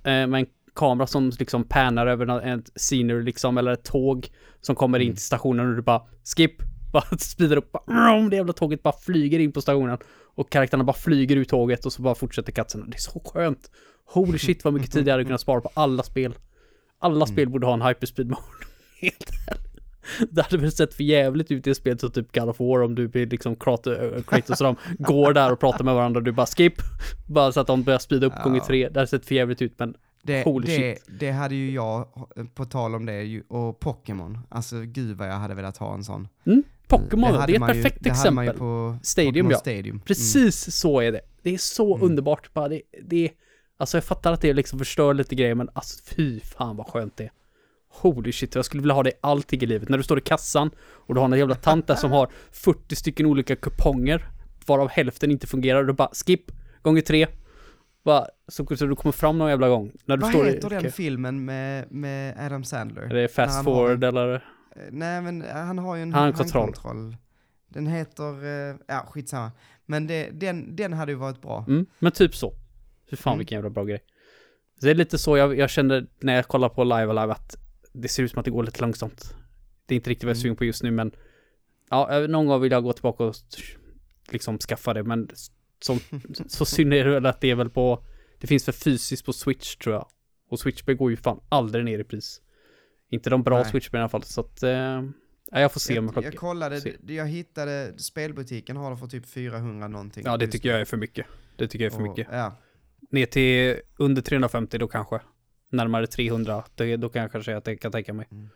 [0.04, 0.46] eh, med en
[0.76, 4.30] kamera som liksom pannar över en scenery liksom, eller ett tåg
[4.62, 5.16] som kommer in mm.
[5.16, 6.02] till stationen och du bara
[6.36, 6.56] skip,
[6.94, 9.98] bara speedar upp, bara, det jävla tåget bara flyger in på stationen
[10.36, 12.90] och karaktärerna bara flyger ut tåget och så bara fortsätter cutscenen.
[12.90, 13.72] Det är så skönt.
[14.06, 16.36] Holy shit vad mycket tid jag hade kunnat spara på alla spel.
[17.00, 17.28] Alla mm.
[17.28, 18.42] spel borde ha en hyperspeed mode.
[19.02, 19.32] Helt
[20.30, 22.84] Det hade väl sett för jävligt ut i ett spel som typ God of War
[22.84, 26.32] om du blir liksom Kratos och de går där och pratar med varandra och du
[26.32, 26.74] bara skip.
[27.28, 28.44] Bara så att de börjar speeda upp ja.
[28.44, 28.90] gånger tre.
[28.90, 31.20] Det hade sett för jävligt ut men det, holy det, shit.
[31.20, 32.08] Det hade ju jag,
[32.54, 34.40] på tal om det, och Pokémon.
[34.50, 36.28] Alltså gud vad jag hade velat ha en sån.
[36.46, 36.64] Mm.
[36.88, 38.58] Pokémon, det, det, är ett perfekt ju, exempel.
[38.58, 39.58] på Stadium Pokemon ja.
[39.58, 40.00] Stadium.
[40.00, 40.72] Precis mm.
[40.72, 41.22] så är det.
[41.42, 42.06] Det är så mm.
[42.08, 42.70] underbart bara.
[42.70, 43.32] Det, det är
[43.78, 47.18] Alltså jag fattar att det liksom förstör lite grejer, men alltså fy fan vad skönt
[47.18, 47.32] det är.
[47.90, 49.90] Holy shit, jag skulle vilja ha det i allting i livet.
[49.90, 52.96] När du står i kassan och du har en jävla tant där som har 40
[52.96, 54.28] stycken olika kuponger,
[54.68, 57.28] varav hälften inte fungerar, och du bara skip, gånger tre.
[58.04, 59.92] Bara, så, du kommer fram någon jävla gång.
[60.06, 60.92] När du vad står heter i, den okay.
[60.92, 63.02] filmen med, med Adam Sandler?
[63.02, 64.46] Är det Fast Forward har, eller?
[64.92, 66.64] Nej men han har ju en handkontroll.
[66.64, 67.18] handkontroll.
[67.70, 69.52] Den heter, uh, ja skitsamma.
[69.86, 71.66] Men det, den, den hade ju varit bra.
[71.68, 72.54] Mm, men typ så.
[73.10, 73.38] Fy fan mm.
[73.38, 74.04] vilken jävla bra grej.
[74.80, 77.58] Så det är lite så jag, jag kände när jag kollar på Live Alive att
[77.94, 79.36] det ser ut som att det går lite långsamt.
[79.86, 80.42] Det är inte riktigt vad jag är mm.
[80.42, 81.12] sugen på just nu men
[81.90, 83.36] ja, någon gång vill jag gå tillbaka och
[84.30, 85.30] liksom skaffa det men
[85.80, 86.00] som,
[86.48, 88.06] så synd är det väl att det är väl på
[88.40, 90.08] det finns för fysiskt på Switch tror jag.
[90.50, 92.42] Och Switch-spel går ju fan aldrig ner i pris.
[93.10, 95.02] Inte de bra Switch-spelen i alla fall så att eh,
[95.52, 96.96] Ja, jag får se jag, om jag, jag kollade, se.
[97.08, 100.24] jag hittade spelbutiken har det för typ 400 någonting.
[100.26, 101.26] Ja, det tycker jag är för mycket.
[101.56, 102.28] Det tycker jag är för och, mycket.
[102.32, 102.56] Ja,
[103.10, 105.20] ner till under 350 då kanske.
[105.70, 108.28] Närmare 300, då, då kan jag kanske säga att jag kan tänka mig.
[108.32, 108.50] Mm.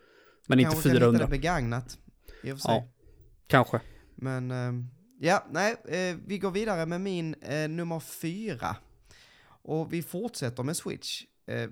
[0.48, 1.20] Men inte kanske 400.
[1.20, 1.98] Kanske begagnat,
[2.44, 2.76] i och för sig.
[2.76, 2.88] Ja,
[3.48, 3.82] kanske.
[4.16, 4.72] Men, eh,
[5.20, 8.76] ja, nej, eh, vi går vidare med min eh, nummer fyra.
[9.64, 11.24] Och vi fortsätter med Switch.
[11.48, 11.70] Eh,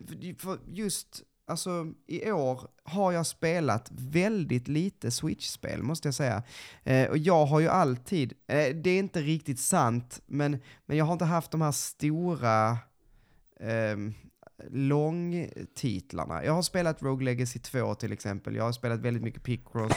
[0.67, 6.43] just alltså i år har jag spelat väldigt lite Switch-spel, måste jag säga.
[6.83, 11.05] Eh, och jag har ju alltid, eh, det är inte riktigt sant, men, men jag
[11.05, 12.71] har inte haft de här stora
[13.59, 13.97] eh,
[14.69, 16.45] långtitlarna.
[16.45, 19.93] Jag har spelat Rogue Legacy 2 till exempel, jag har spelat väldigt mycket Picross,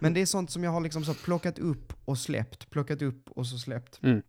[0.00, 3.30] men det är sånt som jag har liksom så plockat upp och släppt, plockat upp
[3.30, 4.00] och så släppt.
[4.02, 4.22] Mm.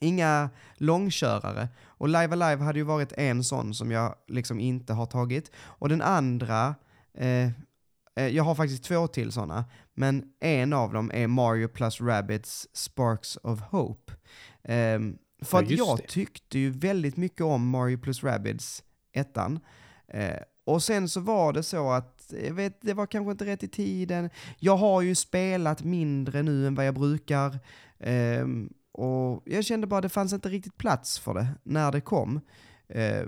[0.00, 1.68] Inga långkörare.
[1.84, 5.50] Och Live Alive hade ju varit en sån som jag liksom inte har tagit.
[5.56, 6.74] Och den andra,
[7.14, 7.46] eh,
[8.16, 12.68] eh jag har faktiskt två till sådana, men en av dem är Mario plus Rabbids
[12.72, 14.12] Sparks of Hope.
[14.62, 15.00] Eh,
[15.42, 16.08] för ja, att jag det.
[16.08, 18.82] tyckte ju väldigt mycket om Mario plus Rabbids
[19.12, 19.60] ettan.
[20.08, 23.62] Eh, och sen så var det så att, jag vet, det var kanske inte rätt
[23.62, 24.30] i tiden.
[24.58, 27.58] Jag har ju spelat mindre nu än vad jag brukar.
[27.98, 32.00] Um, och jag kände bara att det fanns inte riktigt plats för det när det
[32.00, 32.40] kom.
[32.88, 33.26] Eh,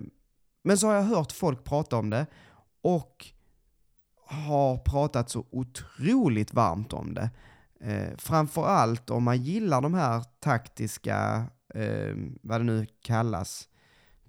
[0.62, 2.26] men så har jag hört folk prata om det
[2.82, 3.26] och
[4.16, 7.30] har pratat så otroligt varmt om det.
[7.80, 13.68] Eh, framförallt om man gillar de här taktiska, eh, vad det nu kallas,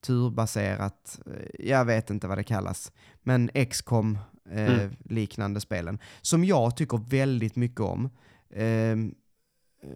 [0.02, 4.18] turbaserat, eh, jag vet inte vad det kallas, men XCOM
[4.52, 4.96] eh, mm.
[5.04, 8.10] liknande spelen, som jag tycker väldigt mycket om.
[9.84, 9.90] Eh,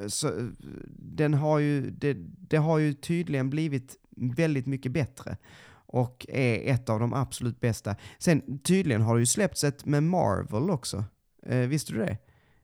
[0.00, 0.50] Eh, så,
[0.96, 2.16] den har ju, det,
[2.48, 5.36] det har ju tydligen blivit väldigt mycket bättre
[5.72, 7.96] och är ett av de absolut bästa.
[8.18, 11.04] Sen tydligen har det ju släppts ett med Marvel också.
[11.42, 12.18] Eh, visste du det?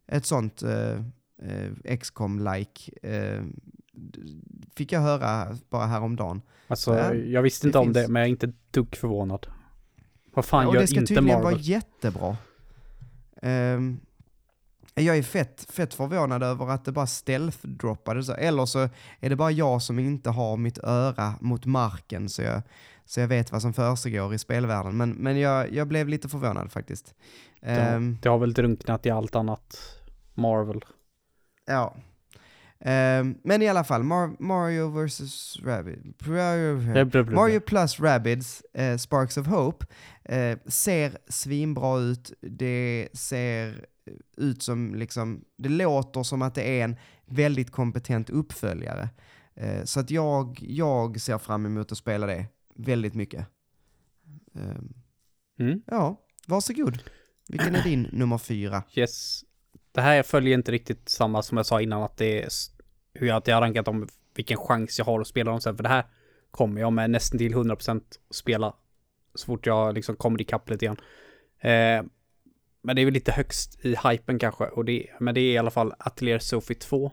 [0.06, 0.92] Ett sånt eh,
[1.42, 3.44] eh, XCOM-like eh,
[4.76, 6.42] fick jag höra bara häromdagen.
[6.68, 8.06] Alltså, ja, jag visste inte det om finns...
[8.06, 9.46] det, men jag är inte dugg förvånad.
[10.34, 11.04] Vad fan ja, gör inte Marvel?
[11.04, 12.36] det ska tydligen vara jättebra.
[13.42, 14.00] Um,
[15.02, 18.34] jag är fett, fett förvånad över att det bara stealth-droppade.
[18.34, 18.88] Eller så
[19.20, 22.62] är det bara jag som inte har mitt öra mot marken så jag,
[23.04, 24.96] så jag vet vad som försiggår i spelvärlden.
[24.96, 27.14] Men, men jag, jag blev lite förvånad faktiskt.
[27.60, 29.78] Det, um, det har väl drunknat i allt annat
[30.34, 30.84] Marvel.
[31.66, 31.96] Ja.
[32.78, 35.56] Um, men i alla fall, Mar Mario vs.
[35.64, 36.26] Rabbids.
[37.34, 39.86] Mario plus Rabbids, uh, Sparks of Hope,
[40.32, 42.32] uh, ser svinbra ut.
[42.40, 43.86] Det ser
[44.36, 49.08] ut som, liksom, det låter som att det är en väldigt kompetent uppföljare.
[49.54, 53.46] Eh, så att jag, jag ser fram emot att spela det väldigt mycket.
[54.54, 54.78] Eh,
[55.58, 55.82] mm.
[55.86, 57.02] Ja, varsågod.
[57.48, 58.82] Vilken är din nummer fyra?
[58.94, 59.44] Yes.
[59.92, 62.48] Det här följer inte riktigt samma som jag sa innan, att det är
[63.14, 65.76] hur jag, att jag har rankat om vilken chans jag har att spela dem sen,
[65.76, 66.06] för det här
[66.50, 68.74] kommer jag med nästan till 100% spela
[69.34, 71.00] så fort jag liksom kommer ikapp lite grann.
[71.60, 72.04] Eh,
[72.86, 74.64] men det är väl lite högst i hypen kanske.
[74.64, 76.96] Och det, men det är i alla fall Atelier Sophie 2.
[77.04, 77.10] Uh,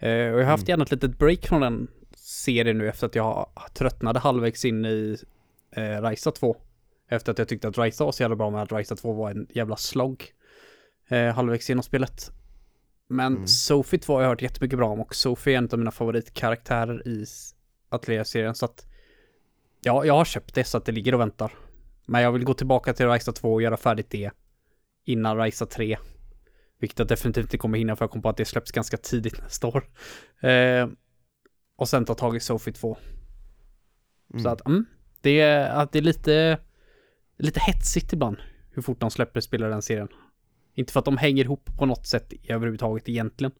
[0.00, 0.68] och jag har haft mm.
[0.68, 5.16] gärna ett litet break från den serien nu efter att jag tröttnade halvvägs in i
[5.78, 6.56] uh, Raisa 2.
[7.08, 9.30] Efter att jag tyckte att Raisa var så jävla bra med att Raisa 2 var
[9.30, 10.24] en jävla slog.
[11.12, 12.30] Uh, halvvägs genom spelet.
[13.08, 13.46] Men mm.
[13.46, 17.08] Sophie 2 har jag hört jättemycket bra om och Sophie är en av mina favoritkaraktärer
[17.08, 17.26] i
[17.88, 18.86] Atelier-serien så att
[19.80, 21.52] Ja, jag har köpt det så att det ligger och väntar.
[22.06, 24.30] Men jag vill gå tillbaka till Raisa 2 och göra färdigt det
[25.06, 25.98] innan Risa 3.
[26.78, 29.42] Vilket jag definitivt inte kommer hinna för jag kom på att det släpps ganska tidigt
[29.42, 29.84] nästa år.
[30.40, 30.88] Eh,
[31.76, 32.98] och sen ta tag i Sophie 2.
[34.30, 34.42] Mm.
[34.42, 34.84] Så att, mm,
[35.20, 36.58] det, är, att det är lite,
[37.38, 38.36] lite hetsigt ibland
[38.70, 40.08] hur fort de släpper spela den serien.
[40.74, 43.52] Inte för att de hänger ihop på något sätt överhuvudtaget egentligen.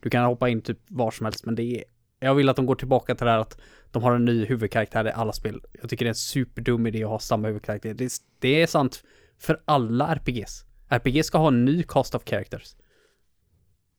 [0.00, 1.84] Du kan hoppa in typ var som helst, men det är...
[2.20, 3.60] Jag vill att de går tillbaka till det här att
[3.90, 5.62] de har en ny huvudkaraktär i alla spel.
[5.80, 7.94] Jag tycker det är en superdum idé att ha samma huvudkaraktär.
[7.94, 9.04] Det, det är sant
[9.38, 10.64] för alla RPGs.
[10.92, 12.76] RPG ska ha en ny cast of characters.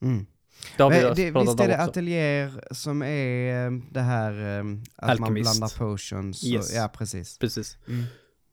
[0.01, 0.25] Mm.
[0.77, 5.19] Det Men det, visst är det Atelier som är eh, det här eh, att Alchemist.
[5.19, 6.43] man blandar potions?
[6.43, 6.71] Yes.
[6.71, 7.38] Och, ja, precis.
[7.38, 7.77] Precis.
[7.88, 8.03] Mm.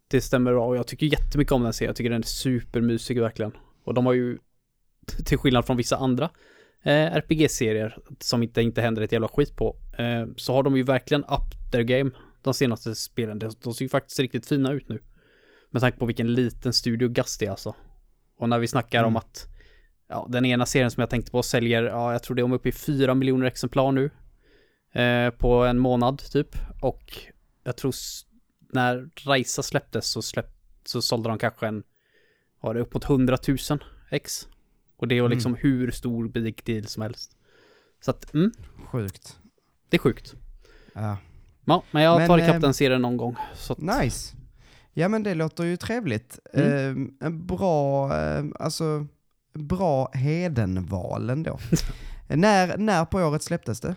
[0.08, 1.88] Det stämmer bra och jag tycker jättemycket om den serien.
[1.88, 3.52] Jag tycker den är supermysig verkligen.
[3.84, 4.38] Och de har ju,
[5.24, 6.30] till skillnad från vissa andra
[6.82, 10.82] eh, RPG-serier som inte, inte händer ett jävla skit på, eh, så har de ju
[10.82, 12.10] verkligen up their game
[12.42, 13.38] de senaste spelen.
[13.38, 15.02] De, de ser ju faktiskt riktigt fina ut nu.
[15.70, 17.74] Med tanke på vilken liten studio Gast är alltså.
[18.40, 19.08] Och när vi snackar mm.
[19.08, 19.46] om att
[20.08, 22.68] ja, den ena serien som jag tänkte på säljer, ja, jag tror det är uppe
[22.68, 24.10] i fyra miljoner exemplar nu.
[24.92, 26.56] Eh, på en månad typ.
[26.80, 27.18] Och
[27.64, 27.94] jag tror
[28.72, 30.50] när Raisa släpptes så, släpp,
[30.84, 31.82] så sålde de kanske en,
[32.60, 33.58] var det uppåt 100 000
[34.10, 34.48] ex.
[34.96, 35.30] Och det är mm.
[35.30, 37.36] liksom hur stor big deal som helst.
[38.00, 38.52] Så att, mm.
[38.86, 39.38] Sjukt.
[39.88, 40.34] Det är sjukt.
[40.92, 41.16] Ja.
[41.64, 43.36] Ja, men jag har tagit ikapp den serien någon gång.
[43.54, 43.78] Så att...
[43.78, 44.36] Nice.
[44.92, 46.38] Ja men det låter ju trevligt.
[46.52, 47.14] Mm.
[47.22, 49.06] Eh, bra, eh, alltså,
[49.54, 51.58] bra Hedenval ändå.
[52.28, 53.94] när, när på året släpptes det?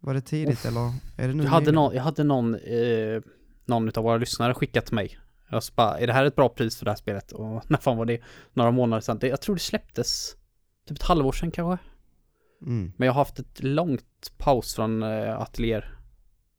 [0.00, 0.66] Var det tidigt Off.
[0.66, 1.42] eller är det nu?
[1.42, 3.22] Jag hade någon, jag hade någon, eh,
[3.64, 5.18] någon av våra lyssnare skickat till mig.
[5.50, 7.32] Jag bara, är det här ett bra pris för det här spelet?
[7.32, 8.20] Och när fan var det?
[8.52, 9.18] Några månader sedan.
[9.18, 10.36] Det, jag tror det släpptes
[10.88, 11.84] typ ett halvår sedan kanske.
[12.62, 12.92] Mm.
[12.96, 15.98] Men jag har haft ett långt paus från äh, ateljéer.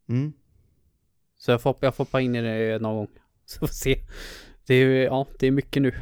[0.10, 0.34] Mm.
[1.38, 3.08] Så jag får, jag får hoppa in i det någon gång.
[3.50, 4.02] Så får se.
[4.68, 5.96] Det är, ja, det är mycket nu.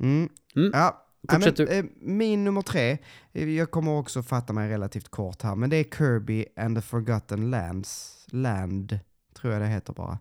[0.00, 0.28] Mm.
[0.56, 0.70] Mm.
[0.74, 1.66] Ja, Fortsätt du.
[1.66, 2.98] Eh, min nummer tre,
[3.32, 6.82] eh, jag kommer också fatta mig relativt kort här, men det är Kirby and the
[6.82, 8.14] Forgotten Lands.
[8.30, 8.98] Land,
[9.34, 10.18] tror jag det heter bara.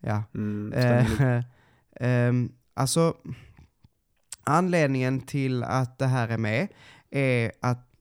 [0.00, 0.24] Ja.
[0.34, 0.72] Mm,
[1.92, 2.32] eh,
[2.74, 3.16] alltså,
[4.44, 6.68] anledningen till att det här är med
[7.10, 7.91] är att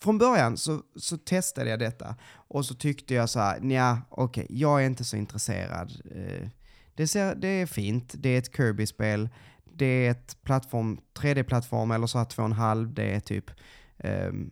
[0.00, 4.44] från början så, så testade jag detta och så tyckte jag så här, nja, okej,
[4.44, 5.92] okay, jag är inte så intresserad.
[6.14, 6.48] Eh,
[6.94, 9.28] det, ser, det är fint, det är ett Kirby-spel,
[9.64, 13.50] det är ett plattform, 3D-plattform eller så här 2,5 D typ.
[13.98, 14.50] Um,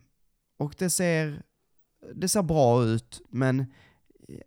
[0.57, 1.43] och det ser,
[2.15, 3.59] det ser bra ut, men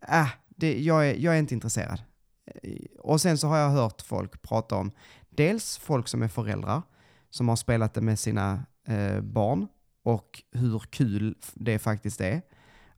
[0.02, 2.02] eh, äh, det, jag, är, jag är inte intresserad.
[2.62, 4.90] Eh, och sen så har jag hört folk prata om
[5.30, 6.82] dels folk som är föräldrar,
[7.30, 9.68] som har spelat det med sina eh, barn
[10.08, 12.42] och hur kul det faktiskt är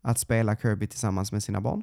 [0.00, 1.82] att spela Kirby tillsammans med sina barn.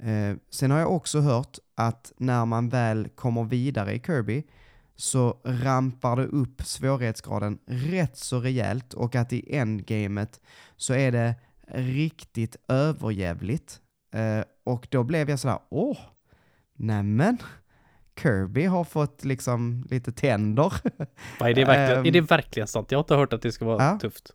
[0.00, 4.42] Eh, sen har jag också hört att när man väl kommer vidare i Kirby
[4.96, 10.40] så rampar det upp svårighetsgraden rätt så rejält och att i endgamet
[10.76, 11.34] så är det
[11.68, 13.80] riktigt överjävligt.
[14.14, 15.98] Eh, och då blev jag sådär, åh,
[16.74, 17.38] nämen,
[18.22, 20.72] Kirby har fått liksom lite tänder.
[21.40, 22.90] är, det verkligen, um, är det verkligen sant?
[22.90, 23.98] Jag har inte hört att det ska vara ja.
[23.98, 24.34] tufft.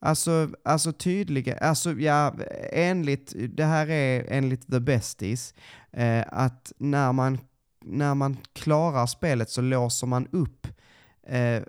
[0.00, 2.34] Alltså, alltså tydliga, alltså ja,
[2.72, 5.54] enligt, det här är enligt The Besties,
[5.92, 7.38] eh, att när man,
[7.84, 10.66] när man klarar spelet så låser man upp
[11.22, 11.62] eh,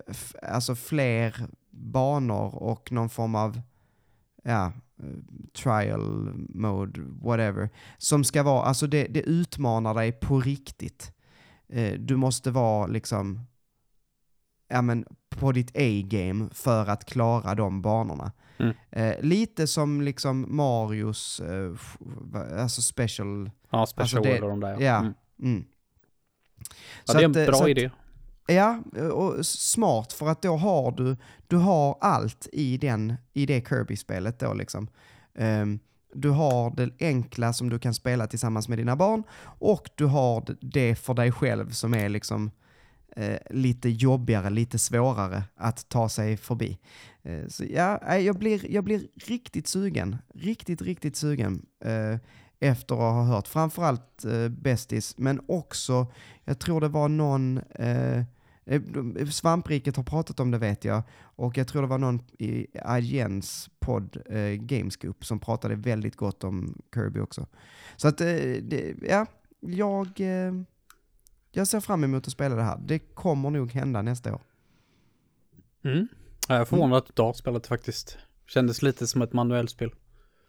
[0.43, 3.61] alltså fler banor och någon form av,
[4.43, 4.71] ja,
[5.53, 11.11] trial mode, whatever, som ska vara, alltså det, det utmanar dig på riktigt.
[11.69, 13.45] Eh, du måste vara liksom,
[14.69, 18.31] ja men på ditt A-game för att klara de banorna.
[18.57, 18.75] Mm.
[18.91, 21.73] Eh, lite som liksom Marios, eh,
[22.61, 23.51] alltså special...
[23.69, 24.97] Ja, special alltså det, de där ja.
[24.99, 25.13] Mm.
[25.41, 25.65] Mm.
[27.07, 27.89] Ja, det är en att, bra idé.
[28.47, 28.81] Ja,
[29.13, 34.39] och smart för att då har du, du har allt i, den, i det Kirby-spelet
[34.39, 34.87] då liksom.
[35.33, 35.79] Um,
[36.13, 40.45] du har det enkla som du kan spela tillsammans med dina barn och du har
[40.61, 42.51] det för dig själv som är liksom eh,
[43.19, 46.79] Eh, lite jobbigare, lite svårare att ta sig förbi.
[47.23, 52.17] Eh, så ja, jag blir, jag blir riktigt sugen, riktigt, riktigt sugen eh,
[52.59, 56.07] efter att ha hört framförallt eh, Bästis, men också,
[56.45, 57.59] jag tror det var någon
[58.69, 58.81] Eh,
[59.29, 61.03] svampriket har pratat om det vet jag.
[61.21, 62.67] Och jag tror det var någon i
[62.99, 67.47] IGNs podd, eh, Gamescoop, som pratade väldigt gott om Kirby också.
[67.95, 68.27] Så att, eh,
[68.61, 69.25] det, ja,
[69.59, 70.53] jag, eh,
[71.51, 72.79] jag ser fram emot att spela det här.
[72.85, 74.41] Det kommer nog hända nästa år.
[75.83, 76.07] Mm.
[76.47, 78.17] Jag är förvånad att du har spelat faktiskt.
[78.47, 79.91] Kändes lite som ett manuellt spel.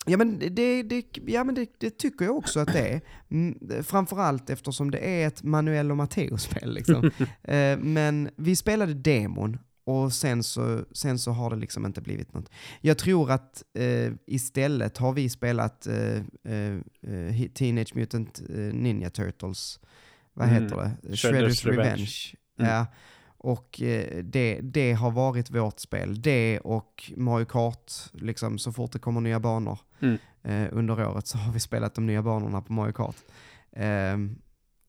[0.06, 3.00] Ja men, det, det, ja, men det, det, tycker jag också att det är.
[3.30, 6.74] Mm, framförallt eftersom det är ett Manuel och Matteo-spel.
[6.74, 7.10] Liksom.
[7.42, 12.34] eh, men vi spelade demon och sen så, sen så har det liksom inte blivit
[12.34, 12.50] något.
[12.80, 19.80] Jag tror att eh, istället har vi spelat eh, eh, eh Teenage Mutant Ninja Turtles.
[20.34, 20.62] Vad mm.
[20.62, 21.16] heter det?
[21.16, 21.82] Shredders, Revenge.
[21.82, 22.34] Revenge.
[22.58, 22.70] Mm.
[22.70, 22.86] Ja.
[23.42, 26.22] Och eh, det, det har varit vårt spel.
[26.22, 30.18] Det och Mario Kart, liksom, så fort det kommer nya banor mm.
[30.42, 33.16] eh, under året så har vi spelat de nya banorna på Mario Kart.
[33.72, 34.16] Eh,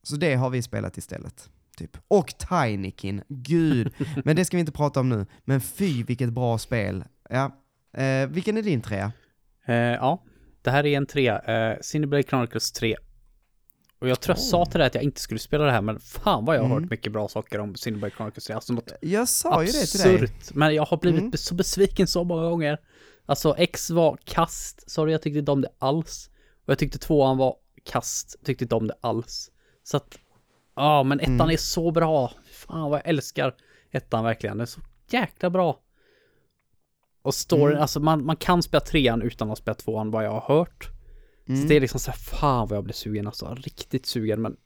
[0.02, 1.50] så det har vi spelat istället.
[1.76, 1.96] Typ.
[2.08, 3.94] Och Tinykin, gud.
[4.24, 5.26] Men det ska vi inte prata om nu.
[5.44, 7.04] Men fy vilket bra spel.
[7.30, 7.62] Ja.
[8.02, 9.12] Eh, vilken är din trea?
[9.66, 10.24] Eh, ja,
[10.62, 11.38] det här är en trea.
[11.38, 12.96] Eh, Cineblade Chronicles 3.
[14.02, 16.00] Och jag tror jag sa till dig att jag inte skulle spela det här, men
[16.00, 16.82] fan vad jag har mm.
[16.82, 18.50] hört mycket bra saker om Cineberg Chronicles.
[18.50, 20.28] Alltså något jag sa ju det till dig.
[20.52, 21.32] Men jag har blivit mm.
[21.32, 22.78] så besviken så många gånger.
[23.26, 26.30] Alltså X var kast, sorry jag tyckte inte om det alls.
[26.64, 29.50] Och jag tyckte tvåan var kast, tyckte inte om det alls.
[29.82, 30.18] Så att,
[30.76, 31.50] ja men ettan mm.
[31.50, 32.32] är så bra.
[32.52, 33.54] Fan vad jag älskar
[33.90, 34.56] ettan verkligen.
[34.56, 34.80] Den är så
[35.10, 35.80] jäkla bra.
[37.22, 37.82] Och storyn, mm.
[37.82, 40.90] alltså man, man kan spela trean utan att spela tvåan vad jag har hört.
[41.46, 41.62] Mm.
[41.62, 44.56] Så det är liksom så här, fan vad jag blir sugen alltså, riktigt sugen men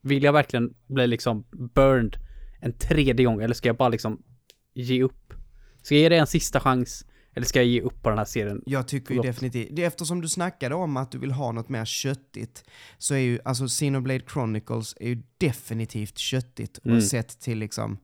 [0.00, 1.44] vill jag verkligen bli liksom
[1.74, 2.16] burned
[2.60, 4.22] en tredje gång eller ska jag bara liksom
[4.74, 5.34] ge upp?
[5.82, 7.06] Ska jag ge det en sista chans
[7.36, 8.62] Eller ska jag ge upp på den här serien?
[8.66, 11.84] Jag tycker ju definitivt, det, eftersom du snackade om att du vill ha något mer
[11.84, 12.64] köttigt,
[12.98, 16.96] så är ju, alltså Xenoblade Chronicles är ju definitivt köttigt mm.
[16.96, 17.98] och sett till liksom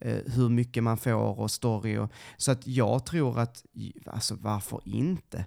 [0.00, 3.64] eh, hur mycket man får och story och, så att jag tror att,
[4.06, 5.46] alltså varför inte?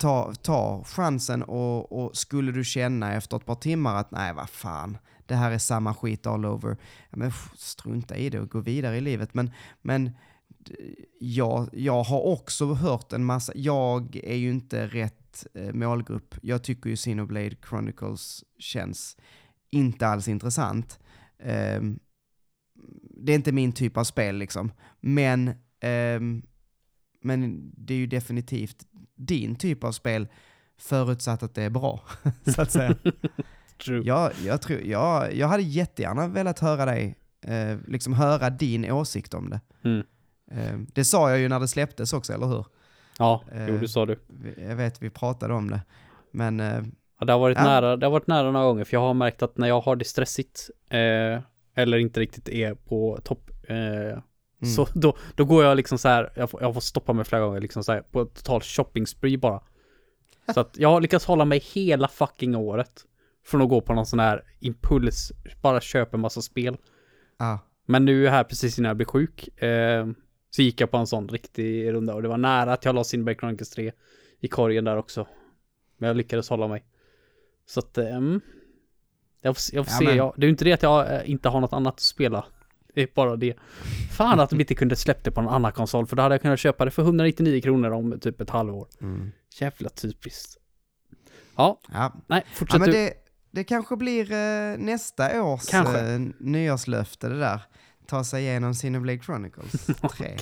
[0.00, 4.50] Ta, ta chansen och, och skulle du känna efter ett par timmar att nej, vad
[4.50, 6.76] fan, det här är samma skit all over,
[7.10, 9.34] ja, men strunta i det och gå vidare i livet.
[9.34, 9.50] Men,
[9.82, 10.10] men
[11.18, 16.34] jag, jag har också hört en massa, jag är ju inte rätt eh, målgrupp.
[16.42, 19.16] Jag tycker ju Sinoblade Chronicles känns
[19.70, 20.98] inte alls intressant.
[21.78, 21.98] Um,
[23.20, 24.72] det är inte min typ av spel liksom.
[25.00, 25.48] Men,
[26.16, 26.42] um,
[27.28, 30.28] men det är ju definitivt din typ av spel,
[30.78, 32.00] förutsatt att det är bra,
[32.54, 32.94] så att säga.
[33.84, 34.02] True.
[34.04, 39.34] Jag, jag, tror, jag, jag hade jättegärna velat höra dig, eh, liksom höra din åsikt
[39.34, 39.60] om det.
[39.84, 40.06] Mm.
[40.50, 42.64] Eh, det sa jag ju när det släpptes också, eller hur?
[43.18, 44.18] Ja, eh, jo det sa du.
[44.56, 45.80] Jag vet, vi pratade om det.
[46.30, 46.60] Men...
[46.60, 46.82] Eh,
[47.20, 47.64] ja, det har varit ja.
[47.64, 49.96] nära, det har varit nära några gånger, för jag har märkt att när jag har
[49.96, 51.42] det stressigt, eh,
[51.74, 54.18] eller inte riktigt är på topp, eh,
[54.62, 54.74] mm.
[54.74, 57.42] så då, då går jag liksom så här, jag får, jag får stoppa mig flera
[57.42, 59.62] gånger, liksom så här, på total shopping spree bara.
[60.54, 63.04] Så att jag har lyckats hålla mig hela fucking året.
[63.44, 65.32] Från att gå på någon sån här impuls,
[65.62, 66.76] bara köpa en massa spel.
[67.36, 67.58] Ah.
[67.86, 70.06] Men nu här precis innan jag blev sjuk, eh,
[70.50, 73.04] så gick jag på en sån riktig runda och det var nära att jag la
[73.04, 73.92] sin Chronicles 3
[74.40, 75.26] i korgen där också.
[75.96, 76.84] Men jag lyckades hålla mig.
[77.66, 78.40] Så att, um,
[79.40, 80.04] jag får, jag får ja, se.
[80.04, 80.16] Men...
[80.16, 82.44] Jag, det är ju inte det att jag äh, inte har något annat att spela.
[82.98, 83.54] Det är bara det.
[84.10, 86.42] Fan att de inte kunde släppa det på en annan konsol, för då hade jag
[86.42, 88.88] kunnat köpa det för 199 kronor om typ ett halvår.
[89.00, 89.32] Mm.
[89.60, 90.56] Jävla typiskt.
[91.56, 92.12] Ja, ja.
[92.26, 93.12] nej, fortsätt ja, men det,
[93.50, 96.00] det kanske blir eh, nästa års kanske.
[96.00, 97.62] Eh, nyårslöfte det där
[98.06, 99.86] ta sig igenom Cineblade Chronicles
[100.16, 100.38] 3.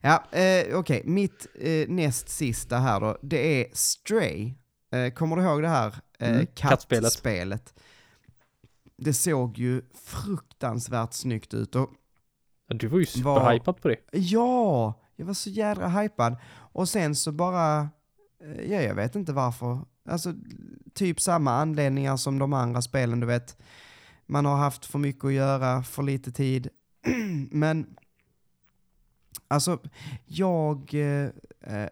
[0.00, 1.02] ja, eh, okej, okay.
[1.04, 4.54] mitt eh, näst sista här då, det är Stray.
[4.92, 7.04] Eh, kommer du ihåg det här eh, mm, kattspelet?
[7.04, 7.74] kattspelet?
[9.00, 11.90] Det såg ju fruktansvärt snyggt ut och...
[12.68, 13.96] du var ju superhypad på det.
[14.12, 16.36] Ja, jag var så jädra hypad.
[16.52, 17.88] Och sen så bara,
[18.44, 19.80] eh, ja jag vet inte varför.
[20.08, 20.34] Alltså,
[20.94, 23.56] typ samma anledningar som de andra spelen, du vet.
[24.26, 26.68] Man har haft för mycket att göra, för lite tid.
[27.50, 27.86] Men
[29.48, 29.78] Alltså,
[30.26, 31.30] jag eh,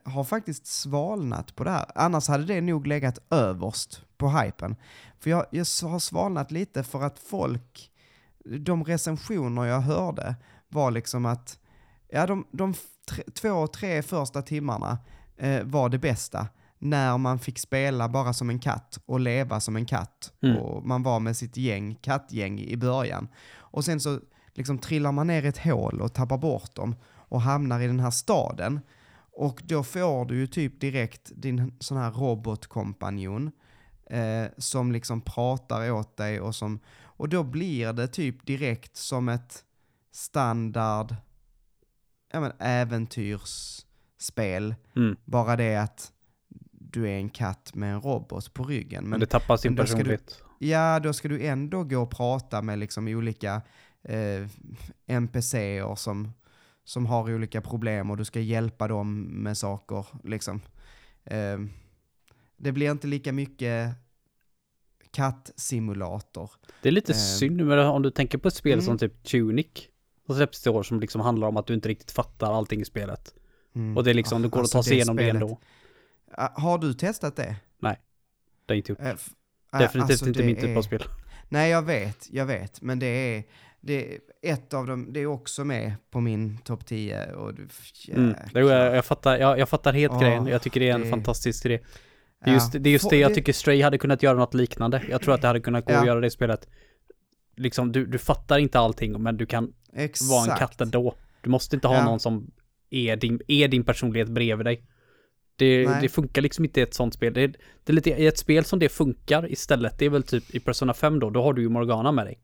[0.05, 1.85] har faktiskt svalnat på det här.
[1.95, 4.77] Annars hade det nog legat överst på hypen.
[5.21, 7.91] För jag, jag har svalnat lite för att folk,
[8.45, 10.37] de recensioner jag hörde
[10.69, 11.59] var liksom att,
[12.09, 12.75] ja de, de
[13.09, 14.99] tre, två, tre första timmarna
[15.37, 16.49] eh, var det bästa.
[16.79, 20.33] När man fick spela bara som en katt och leva som en katt.
[20.43, 20.57] Mm.
[20.57, 23.29] Och man var med sitt gäng, kattgäng i början.
[23.57, 24.21] Och sen så
[24.55, 26.97] liksom trillar man ner i ett hål och tappar bort dem
[27.29, 28.81] och hamnar i den här staden.
[29.33, 33.51] Och då får du ju typ direkt din sån här robotkompanjon
[34.11, 39.29] eh, som liksom pratar åt dig och som, och då blir det typ direkt som
[39.29, 39.65] ett
[40.13, 41.15] standard
[42.33, 44.75] ja, men, äventyrsspel.
[44.97, 45.17] Mm.
[45.25, 46.13] Bara det att
[46.71, 49.03] du är en katt med en robot på ryggen.
[49.03, 50.43] Men, men det tappar sin personlighet.
[50.59, 53.63] ja, då ska du ändå gå och prata med liksom olika
[54.03, 54.47] eh,
[55.07, 56.33] NPCer som,
[56.85, 60.07] som har olika problem och du ska hjälpa dem med saker.
[60.25, 60.61] Liksom.
[61.25, 61.59] Eh,
[62.59, 63.95] det blir inte lika mycket
[65.11, 66.51] kattsimulator.
[66.83, 68.85] Det är lite eh, synd, men om du tänker på ett spel mm.
[68.85, 69.67] som typ Tunic,
[70.27, 72.85] som släpps i år som liksom handlar om att du inte riktigt fattar allting i
[72.85, 73.35] spelet.
[73.75, 73.97] Mm.
[73.97, 75.61] Och det är liksom, det går alltså att ta sig igenom det ändå.
[76.37, 77.57] Har du testat det?
[77.79, 78.01] Nej,
[78.67, 79.01] det har inte gjort.
[79.01, 79.15] Äh,
[79.79, 81.05] Definitivt alltså inte min typ av spel.
[81.49, 83.45] Nej, jag vet, jag vet, men det är,
[83.81, 87.69] det är ett av dem, det är också med på min topp 10 och du,
[88.09, 88.35] mm.
[88.53, 90.47] jag, jag, fattar, jag, jag fattar helt oh, grejen.
[90.47, 91.11] Jag tycker det är en det...
[91.11, 91.81] fantastisk idé.
[92.45, 95.03] Det är just, det, är just det jag tycker Stray hade kunnat göra något liknande.
[95.11, 96.01] Jag tror att det hade kunnat gå ja.
[96.01, 96.68] att göra det spelet.
[97.57, 100.30] Liksom, du, du fattar inte allting, men du kan Exakt.
[100.30, 101.14] vara en katt ändå.
[101.43, 102.05] Du måste inte ha ja.
[102.05, 102.51] någon som
[102.91, 104.82] är din, är din personlighet bredvid dig.
[105.57, 107.34] Det, det, funkar liksom inte i ett sånt spel.
[107.34, 110.55] Det, det är lite, i ett spel som det funkar istället, det är väl typ
[110.55, 112.39] i Persona 5 då, då har du ju Morgana med dig.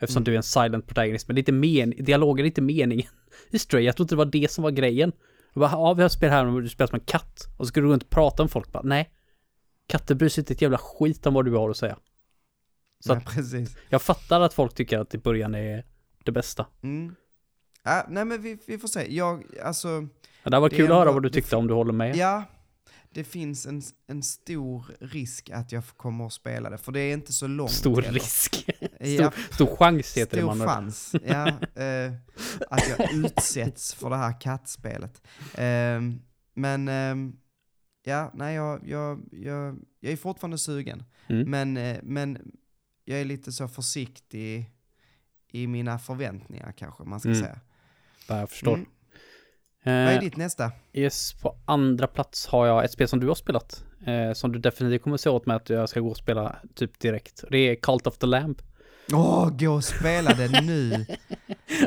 [0.00, 0.24] Eftersom mm.
[0.24, 1.28] du är en silent protagonist.
[1.28, 3.06] Men inte men dialogen är inte meningen
[3.50, 3.82] i Stray.
[3.82, 5.12] Jag trodde det var det som var grejen.
[5.54, 7.48] Jag bara, ja vi har spel här och du spelar som en katt.
[7.56, 8.72] Och så ska du runt och prata med folk.
[8.72, 9.10] Bara, nej.
[9.88, 11.98] Katter bryr sig inte ett jävla skit om vad du har att säga.
[13.00, 13.76] Så nej, precis.
[13.88, 15.84] jag fattar att folk tycker att i början är
[16.24, 16.66] det bästa.
[16.82, 17.14] Mm.
[17.86, 19.14] Äh, nej men vi, vi får se.
[19.14, 20.08] Jag, alltså...
[20.42, 22.16] Ja, det var kul att höra vad du tyckte om du håller med.
[22.16, 22.44] Ja,
[23.10, 27.12] det finns en, en stor risk att jag kommer att spela det, för det är
[27.12, 27.70] inte så långt.
[27.70, 28.14] Stor heller.
[28.14, 28.54] risk?
[29.00, 31.46] stor, stor chans heter stor det Stor chans, ja.
[31.82, 32.12] Eh,
[32.70, 35.22] att jag utsätts för det här kattspelet.
[35.54, 36.00] Eh,
[36.54, 37.36] men um,
[38.08, 41.04] ja, nej, jag, jag, jag, jag är fortfarande sugen.
[41.26, 41.50] Mm.
[41.50, 42.52] Men, uh, men
[43.04, 44.70] jag är lite så försiktig
[45.52, 47.40] i mina förväntningar kanske man ska mm.
[47.40, 47.60] säga.
[48.28, 48.74] Jag förstår.
[48.74, 48.86] Mm.
[49.84, 50.72] Vad är eh, ditt nästa?
[50.92, 53.84] Yes, på andra plats har jag ett spel som du har spelat.
[54.06, 57.00] Eh, som du definitivt kommer se åt mig att jag ska gå och spela typ
[57.00, 57.44] direkt.
[57.50, 58.62] Det är Cult of the Lamb.
[59.12, 61.06] Åh, oh, gå och spela det nu!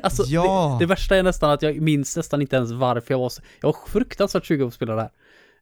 [0.03, 0.77] alltså, ja.
[0.79, 3.41] det, det, värsta är nästan att jag minns nästan inte ens varför jag var så,
[3.61, 5.11] jag var fruktansvärt sugen på att spela det här.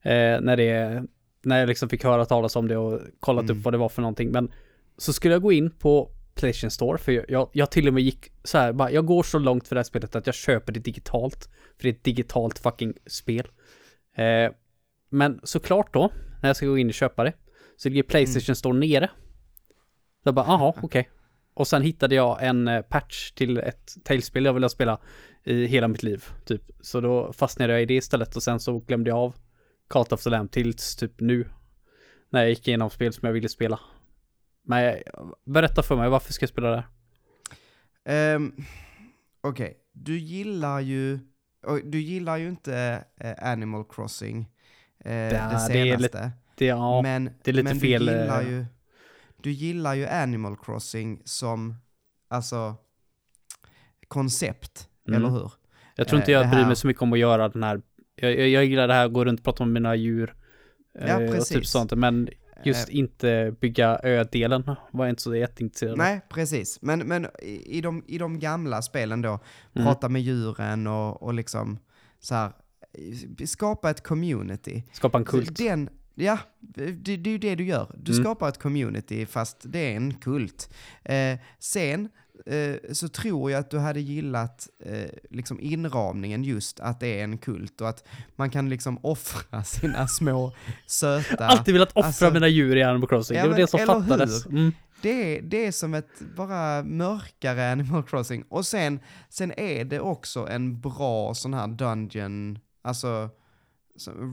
[0.02, 1.04] Eh, när det,
[1.42, 3.58] när jag liksom fick höra talas om det och kollat mm.
[3.58, 4.32] upp vad det var för någonting.
[4.32, 4.52] Men
[4.98, 8.04] så skulle jag gå in på Playstation Store, för jag, jag, jag till och med
[8.04, 10.72] gick så här, bara, jag går så långt för det här spelet att jag köper
[10.72, 11.50] det digitalt.
[11.78, 13.48] För det är ett digitalt fucking spel.
[14.16, 14.52] Eh,
[15.10, 17.34] men såklart då, när jag ska gå in och köpa det,
[17.78, 18.56] så ligger Playstation mm.
[18.56, 19.10] Store nere.
[20.24, 20.86] Så jag bara, aha, okej.
[20.86, 21.04] Okay.
[21.54, 25.00] Och sen hittade jag en eh, patch till ett Tales-spel jag ville spela
[25.44, 26.64] i hela mitt liv, typ.
[26.82, 29.36] Så då fastnade jag i det istället och sen så glömde jag av
[29.90, 31.50] Cult of the Lamb tills typ nu.
[32.30, 33.80] När jag gick igenom spel som jag ville spela.
[34.64, 34.98] Men
[35.46, 36.84] berätta för mig, varför ska jag spela det?
[38.36, 38.54] Um,
[39.42, 39.74] Okej, okay.
[39.92, 41.20] du gillar ju,
[41.84, 44.50] du gillar ju inte uh, Animal Crossing,
[45.06, 45.74] uh, ja, det senaste.
[45.74, 48.06] Det är lite, ja, men, det är lite men fel.
[48.06, 48.66] Du gillar, ju,
[49.44, 51.76] du gillar ju Animal Crossing som,
[52.28, 52.76] alltså,
[54.08, 55.22] koncept, mm.
[55.22, 55.52] eller hur?
[55.96, 57.82] Jag tror inte jag bryr mig så mycket om att göra den här,
[58.22, 60.34] jag, jag, jag gillar det här, gå runt och prata med mina djur.
[60.94, 61.52] Ja, precis.
[61.52, 62.30] Och typ sånt, men
[62.64, 66.82] Just eh, inte bygga ö-delen var jag inte så jätteintresserad Nej, precis.
[66.82, 67.28] Men, men
[67.66, 69.40] i, de, i de gamla spelen då,
[69.74, 69.86] mm.
[69.88, 71.80] prata med djuren och, och liksom
[72.20, 72.52] så här,
[73.46, 74.84] skapa ett community.
[74.92, 75.58] Skapa en kult.
[75.58, 77.96] Den, ja, det, det är ju det du gör.
[77.98, 78.24] Du mm.
[78.24, 80.74] skapar ett community fast det är en kult.
[81.04, 82.10] Eh, sen
[82.46, 87.24] Eh, så tror jag att du hade gillat eh, liksom inramningen just att det är
[87.24, 88.04] en kult och att
[88.36, 90.54] man kan liksom offra sina små
[90.86, 91.46] söta...
[91.46, 93.80] Alltid velat offra alltså, mina djur i Animal Crossing, ja, det var men, det som
[93.80, 94.46] fattades.
[94.46, 94.72] Mm.
[95.02, 98.44] Det, är, det är som ett bara mörkare Animal Crossing.
[98.50, 103.30] Och sen, sen är det också en bra sån här dungeon, alltså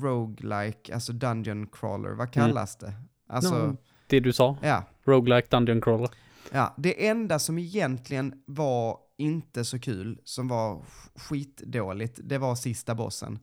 [0.02, 2.48] roguelike, alltså dungeon crawler, vad mm.
[2.48, 2.94] kallas mm.
[2.94, 2.98] det?
[3.34, 3.66] Alltså...
[3.66, 3.76] No,
[4.06, 4.56] det du sa?
[4.62, 4.84] Ja.
[5.04, 6.10] Roguelike dungeon crawler.
[6.52, 10.82] Ja, det enda som egentligen var inte så kul, som var
[11.14, 13.38] skitdåligt, det var sista bossen.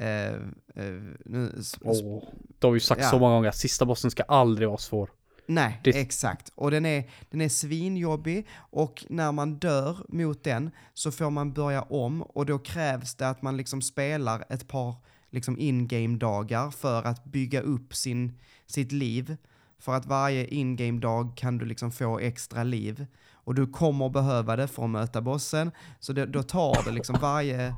[0.00, 0.36] Uh,
[0.82, 2.22] uh, nu, oh,
[2.58, 3.10] det har vi ju sagt ja.
[3.10, 5.10] så många gånger, sista bossen ska aldrig vara svår.
[5.46, 5.90] Nej, det...
[6.00, 6.52] exakt.
[6.54, 11.52] Och den är, den är svinjobbig och när man dör mot den så får man
[11.52, 14.94] börja om och då krävs det att man liksom spelar ett par
[15.30, 19.36] liksom in-game-dagar för att bygga upp sin, sitt liv.
[19.78, 23.06] För att varje in-game-dag kan du liksom få extra liv.
[23.32, 25.70] Och du kommer behöva det för att möta bossen.
[26.00, 27.74] Så det, då tar det liksom varje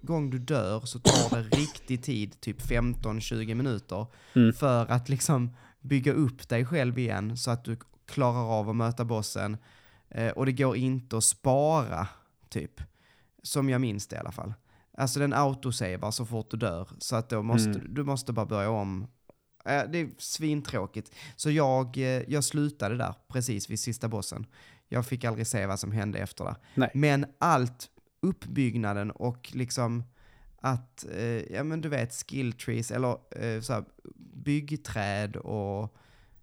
[0.00, 4.52] gång du dör så tar det riktig tid, typ 15-20 minuter, mm.
[4.52, 7.76] för att liksom bygga upp dig själv igen så att du
[8.06, 9.56] klarar av att möta bossen.
[10.08, 12.08] Eh, och det går inte att spara,
[12.48, 12.80] typ.
[13.42, 14.54] Som jag minns det i alla fall.
[14.98, 17.94] Alltså den autosavar så fort du dör, så att då måste mm.
[17.94, 19.06] du måste bara börja om
[19.64, 21.12] Eh, det är svintråkigt.
[21.36, 24.46] Så jag, eh, jag slutade där precis vid sista bossen.
[24.88, 26.56] Jag fick aldrig se vad som hände efter det.
[26.74, 26.90] Nej.
[26.94, 27.88] Men allt,
[28.20, 30.04] uppbyggnaden och liksom
[30.56, 33.84] att, eh, ja men du vet, skill trees eller eh, så här,
[34.34, 35.96] byggträd och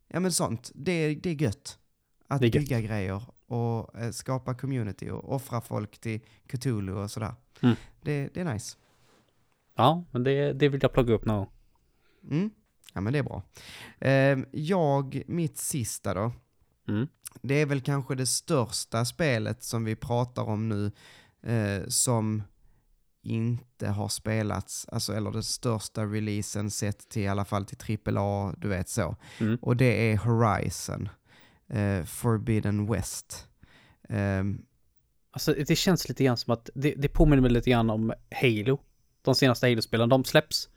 [0.08, 0.72] ja men sånt.
[0.76, 1.80] Det, det är gött.
[2.28, 2.90] Att är bygga gött.
[2.90, 7.34] grejer och eh, skapa community och offra folk till Cthulhu och sådär.
[7.62, 7.76] Mm.
[8.02, 8.78] Det, det är nice.
[9.76, 11.48] Ja, men det, det vill jag plocka upp någon
[12.32, 12.50] mm.
[12.94, 13.44] Ja men det är bra.
[14.00, 16.32] Eh, jag, mitt sista då.
[16.88, 17.08] Mm.
[17.42, 20.92] Det är väl kanske det största spelet som vi pratar om nu
[21.44, 22.44] eh, som
[23.22, 28.54] inte har spelats, alltså eller den största releasen sett till i alla fall till AAA,
[28.58, 29.16] du vet så.
[29.40, 29.58] Mm.
[29.62, 31.10] Och det är Horizon,
[31.70, 33.48] eh, Forbidden West.
[34.10, 34.66] Um,
[35.32, 38.80] alltså det känns lite grann som att, det, det påminner mig lite grann om Halo.
[39.22, 40.70] De senaste Halo-spelen, de släpps,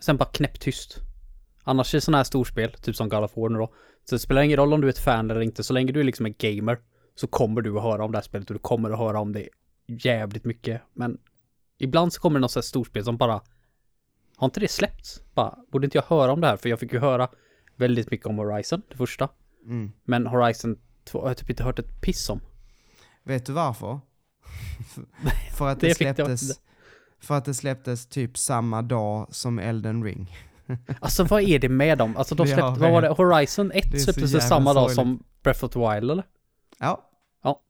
[0.00, 1.00] sen bara knäpptyst.
[1.64, 4.42] Annars är sådana här storspel, typ som God of War nu då, så det spelar
[4.42, 6.34] ingen roll om du är ett fan eller inte, så länge du är liksom en
[6.38, 6.78] gamer
[7.14, 9.32] så kommer du att höra om det här spelet och du kommer att höra om
[9.32, 9.48] det
[9.86, 10.82] jävligt mycket.
[10.92, 11.18] Men
[11.78, 13.40] ibland så kommer det något här storspel som bara
[14.36, 15.22] har inte det släppts?
[15.34, 16.56] Bara, borde inte jag höra om det här?
[16.56, 17.28] För jag fick ju höra
[17.76, 19.28] väldigt mycket om Horizon, det första.
[19.64, 19.92] Mm.
[20.04, 22.40] Men Horizon 2 har jag typ inte hört ett piss om.
[23.22, 24.00] Vet du varför?
[25.56, 26.60] för att det, det släpptes...
[27.18, 30.36] För att det släpptes typ samma dag som Elden Ring.
[31.00, 32.16] Alltså vad är det med dem?
[32.16, 33.08] Alltså de släppte, ja, vad var det?
[33.08, 36.24] Horizon 1 släpptes det samma dag som Breath of the Wild eller?
[36.80, 37.10] Ja.
[37.44, 37.60] Ja.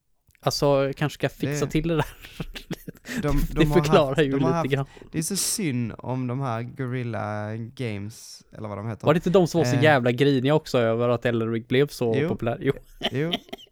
[0.40, 2.06] Alltså, kanske ska fixa Det- till det där.
[3.22, 4.86] De, det de har förklarar haft, ju de lite haft, grann.
[5.12, 9.06] Det är så synd om de här Gorilla Games, eller vad de heter.
[9.06, 9.82] Var det inte de som var så Eh.
[9.82, 12.28] jävla griniga också över att Elden Ring blev så Jo.
[12.28, 12.58] populär?
[12.60, 12.72] Jo,
[13.12, 13.32] Jo,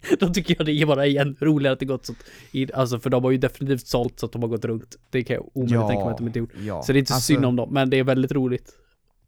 [0.20, 2.14] då tycker jag det är bara igen roligare att det gått så
[2.74, 4.96] Alltså för de har ju definitivt sålt så att de har gått runt.
[5.10, 6.52] Det kan jag omöjligt tänka mig att de inte gjort.
[6.60, 6.82] ja.
[6.82, 8.72] Så det är inte Alltså, synd om dem, men det är väldigt roligt.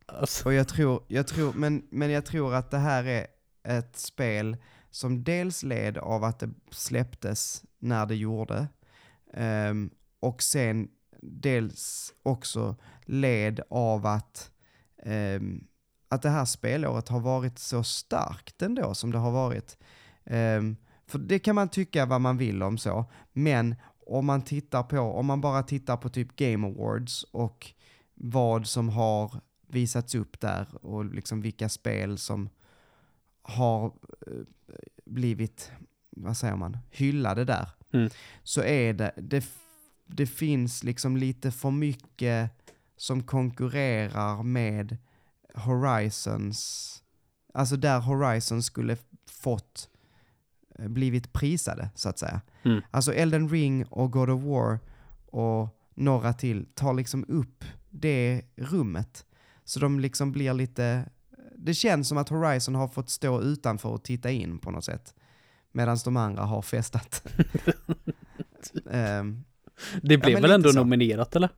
[0.06, 3.26] Alltså, Och jag tror, jag tror, men, men jag tror att det här är
[3.64, 4.56] ett spel
[4.90, 8.66] som dels led av att det släpptes när det gjorde,
[9.34, 10.88] ehm, och sen
[11.22, 14.50] dels också led av att,
[15.02, 15.64] ehm,
[16.08, 19.76] att det här spelåret har varit så starkt ändå som det har varit.
[20.24, 23.74] Ehm, för det kan man tycka vad man vill om så, men
[24.06, 27.72] om man tittar på, om man bara tittar på typ Game Awards och
[28.14, 32.48] vad som har visats upp där och liksom vilka spel som
[33.42, 33.86] har
[34.26, 34.42] eh,
[35.04, 35.72] blivit,
[36.10, 37.68] vad säger man, hyllade där.
[37.92, 38.10] Mm.
[38.42, 39.44] Så är det, det,
[40.06, 42.50] det finns liksom lite för mycket
[42.96, 44.96] som konkurrerar med
[45.54, 47.02] Horizons,
[47.54, 48.96] alltså där Horizon skulle
[49.26, 49.88] fått
[50.78, 52.40] blivit prisade så att säga.
[52.62, 52.82] Mm.
[52.90, 54.78] Alltså Elden Ring och God of War
[55.26, 59.24] och några till tar liksom upp det rummet.
[59.64, 61.04] Så de liksom blir lite,
[61.56, 65.14] det känns som att Horizon har fått stå utanför och titta in på något sätt.
[65.72, 67.26] Medan de andra har festat.
[68.90, 69.44] Ehm,
[70.02, 70.78] det blev men väl ändå så.
[70.78, 71.50] nominerat eller?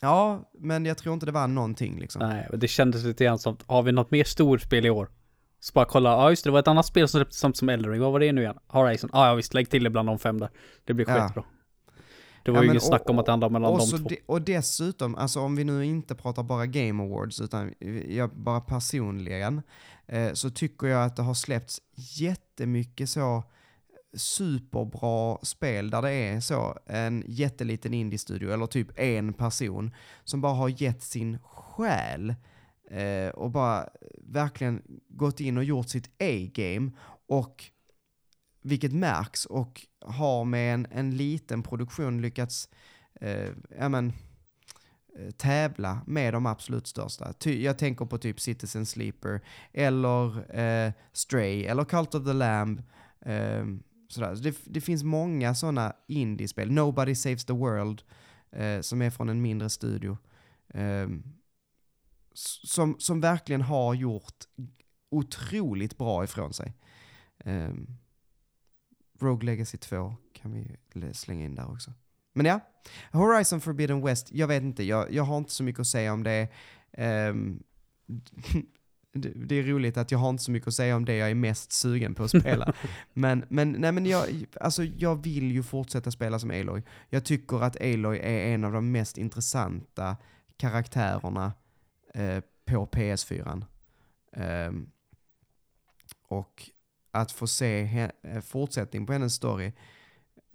[0.00, 2.28] ja, men jag tror inte det var någonting liksom.
[2.28, 5.08] Nej, men det kändes lite grann som, har vi något mer storspel i år?
[5.66, 7.68] Så bara kolla, ja just det, det var ett annat spel som släpptes samt som
[7.68, 8.58] Elden Ring, vad var det nu igen?
[8.66, 10.50] Horizon, ah, ja visst, lägg till det bland de fem där.
[10.84, 11.26] Det blir Ja.
[11.26, 11.44] skitbra.
[12.42, 14.08] Det var Ja, ju inget snack om att det handlar mellan och, de två.
[14.08, 17.74] de, och dessutom, alltså om vi nu inte pratar bara Game Awards, utan
[18.08, 19.62] jag bara personligen,
[20.06, 23.42] eh, så tycker jag att det har släppts jättemycket så
[24.16, 29.94] superbra spel där det är så en jätteliten indie-studio, eller typ en person,
[30.24, 32.34] som bara har gett sin själ
[32.90, 36.90] eh, och bara eh, verkligen gått in och gjort sitt A-game
[37.28, 37.64] och
[38.62, 42.68] vilket märks och har med en, en liten produktion lyckats
[43.20, 44.12] eh, ja, men,
[45.18, 47.32] eh, tävla med de absolut största.
[47.32, 49.40] Ty, jag tänker på typ Citizen Sleeper
[49.72, 52.82] eller eh, Stray eller Cult of the Lamb.
[53.20, 53.64] Eh,
[54.08, 54.36] sådär.
[54.42, 56.72] Det, det finns många sådana indiespel.
[56.72, 58.02] Nobody Saves the World
[58.52, 60.18] eh, som är från en mindre studio.
[60.74, 61.22] Ehm,
[62.64, 64.44] som, som verkligen har gjort
[65.10, 66.74] otroligt bra ifrån sig.
[67.44, 67.98] Um,
[69.20, 70.76] Rogue Legacy 2 kan vi
[71.14, 71.92] slänga in där också.
[72.32, 72.60] Men ja,
[73.12, 76.22] Horizon Forbidden West, jag vet inte, jag, jag har inte så mycket att säga om
[76.22, 76.48] det.
[76.92, 77.62] Ehm,
[79.12, 79.32] det.
[79.34, 81.34] Det är roligt att jag har inte så mycket att säga om det jag är
[81.34, 82.74] mest sugen på att spela.
[83.12, 86.82] men, men, nej, men jag, alltså, jag vill ju fortsätta spela som Aloy.
[87.08, 90.16] Jag tycker att Aloy är en av de mest intressanta
[90.56, 91.52] karaktärerna
[92.16, 93.64] eh, på PS4.
[94.32, 94.90] Ehm,
[96.28, 96.70] och
[97.10, 99.72] att få se eh, fortsättning på hennes story,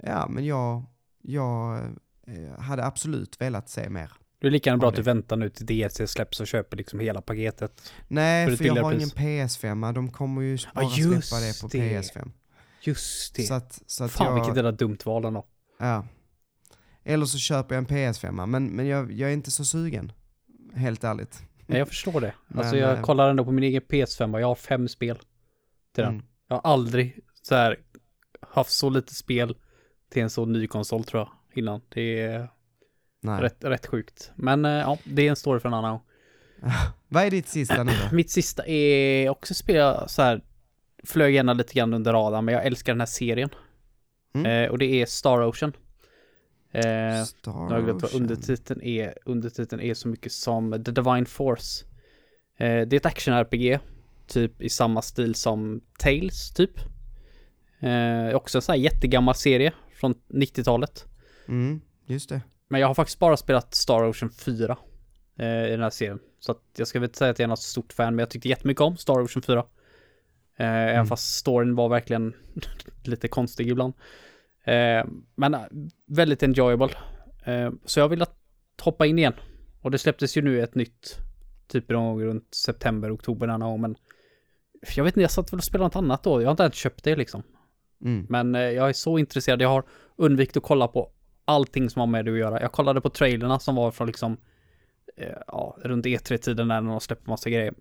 [0.04, 0.84] ja men jag,
[1.22, 1.78] jag
[2.28, 4.12] eh, hade absolut velat se mer.
[4.40, 7.00] Det är lika gärna bra att du väntar nu till DLC släpps och köper liksom
[7.00, 7.94] hela paketet.
[8.08, 11.62] Nej, För för jag har billigare ingen PS5, de kommer ju bara just släppa det
[11.62, 12.02] på det.
[12.02, 12.32] PS5.
[12.82, 13.44] Just det.
[13.44, 15.46] Så att, så att Fan jag, vilket jävla dumt val ändå.
[15.80, 16.06] ja.
[17.04, 20.12] Eller så köper jag en PS5, men, men jag, jag är inte så sugen.
[20.74, 21.44] Helt ärligt.
[21.72, 22.34] Nej, jag förstår det.
[22.56, 25.18] Alltså Men, jag eh, kollar ändå på min egen PS5 och jag har fem spel
[25.96, 26.14] till den.
[26.14, 26.26] Mm.
[26.48, 27.78] Jag har aldrig så här
[28.42, 29.56] haft så lite spel
[30.10, 31.82] till en så ny konsol tror jag innan.
[31.90, 32.50] Det är
[33.22, 33.42] Nej.
[33.42, 34.32] rätt, rätt sjukt.
[34.36, 36.02] Men eh, ja, det är en story för en annan gång.
[37.08, 38.16] Vad är ditt sista nu då?
[38.16, 40.42] Mitt sista är också spel jag så här
[41.04, 43.50] flög gärna lite grann under radarn, men jag älskar den här serien.
[44.34, 44.66] Mm.
[44.66, 45.74] Eh, och det är Star Ocean.
[46.72, 49.14] Eh, Star jag glömt vad undertiteln är.
[49.26, 51.86] Undertiteln är så mycket som The Divine Force.
[52.58, 53.80] Eh, det är ett action-RPG,
[54.28, 56.72] typ i samma stil som Tales, typ.
[57.80, 61.06] Eh, också en sån här jättegammal serie från 90-talet.
[61.48, 62.42] Mm, just det.
[62.68, 64.78] Men jag har faktiskt bara spelat Star Ocean 4
[65.40, 66.20] eh, i den här serien.
[66.40, 68.30] Så att jag ska väl inte säga att jag är något stort fan, men jag
[68.30, 69.60] tyckte jättemycket om Star Ocean 4.
[69.60, 69.66] Eh,
[70.58, 72.34] Även fast storyn var verkligen
[73.04, 73.94] lite konstig ibland.
[74.64, 75.06] Eh,
[75.36, 75.62] men eh,
[76.06, 76.90] väldigt enjoyable.
[77.46, 78.38] Eh, så jag vill att
[78.82, 79.34] hoppa in igen.
[79.82, 81.18] Och det släpptes ju nu ett nytt,
[81.68, 83.96] typ någon gång runt september, oktober denna gång, men
[84.96, 86.42] jag vet inte, jag satt väl och spelade något annat då.
[86.42, 87.44] Jag har inte ens köpt det liksom.
[88.02, 88.26] Mm.
[88.30, 89.62] Men eh, jag är så intresserad.
[89.62, 89.84] Jag har
[90.16, 91.12] undvikit att kolla på
[91.46, 92.62] allting som har med det att göra.
[92.62, 94.38] Jag kollade på trailerna som var från liksom,
[95.18, 97.74] eh, ja, runt E3-tiden när de släppte massa grejer.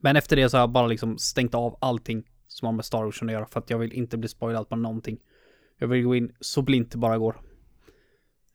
[0.00, 3.04] Men efter det så har jag bara liksom stängt av allting som har med Star
[3.04, 5.18] Ocean att göra för att jag vill inte bli spoilad på någonting.
[5.80, 7.36] Jag vill gå in så blint det bara går.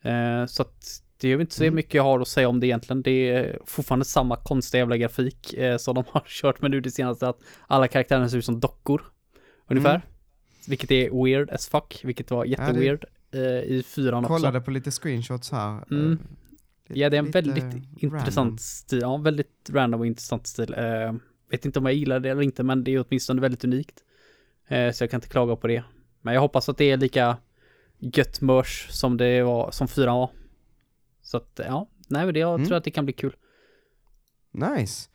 [0.01, 1.76] Eh, så att det är inte så mm.
[1.76, 3.01] mycket jag har att säga om det egentligen.
[3.01, 6.91] Det är fortfarande samma konstiga jävla grafik eh, som de har kört med nu det
[6.91, 7.30] senaste.
[7.30, 9.01] Att alla karaktärer ser ut som dockor.
[9.67, 9.95] Ungefär.
[9.95, 10.07] Mm.
[10.67, 12.01] Vilket är weird as fuck.
[12.03, 13.59] Vilket var jätteweird ja, det...
[13.59, 14.34] eh, i fyran också.
[14.34, 15.84] Kollade på lite screenshots här.
[15.91, 16.11] Mm.
[16.11, 18.57] Eh, ja, det är en väldigt intressant random.
[18.57, 18.99] stil.
[19.01, 20.73] Ja, väldigt random och intressant stil.
[20.78, 21.13] Eh,
[21.51, 24.03] vet inte om jag gillar det eller inte, men det är åtminstone väldigt unikt.
[24.67, 25.84] Eh, så jag kan inte klaga på det.
[26.26, 27.38] Men jag hoppas att det är lika
[27.99, 30.30] gött mörs som det var, som fyran var.
[31.21, 32.67] Så att, ja, nej men det, jag mm.
[32.67, 33.36] tror att det kan bli kul.
[34.51, 35.09] Nice.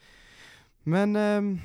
[0.83, 1.61] Men, um,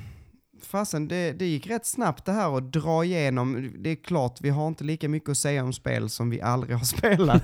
[0.62, 3.72] fasen, det, det gick rätt snabbt det här att dra igenom.
[3.78, 6.76] Det är klart, vi har inte lika mycket att säga om spel som vi aldrig
[6.76, 7.42] har spelat,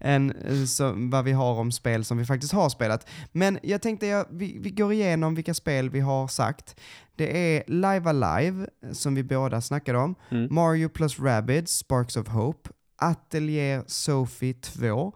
[0.00, 3.08] än eh, så, vad vi har om spel som vi faktiskt har spelat.
[3.32, 6.80] Men jag tänkte, ja, vi, vi går igenom vilka spel vi har sagt.
[7.16, 10.54] Det är Live Alive, som vi båda snackade om, mm.
[10.54, 15.12] Mario plus Rabbids, Sparks of Hope, Atelier Sophie 2,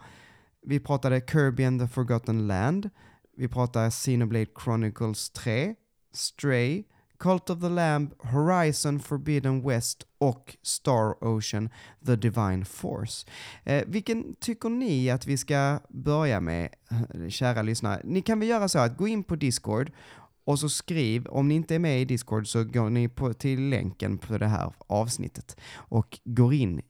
[0.66, 2.90] vi pratade Kirby and the Forgotten Land.
[3.36, 5.74] Vi pratade Xenoblade Chronicles 3,
[6.12, 6.84] Stray,
[7.18, 11.68] Cult of the Lamb, Horizon Forbidden West och Star Ocean
[12.06, 13.26] The Divine Force.
[13.64, 18.00] Eh, vilken tycker ni att vi ska börja med, eh, kära lyssnare?
[18.04, 19.92] Ni kan väl göra så att gå in på Discord
[20.44, 23.68] och så skriv, om ni inte är med i Discord så går ni på, till
[23.68, 26.82] länken på det här avsnittet och går in,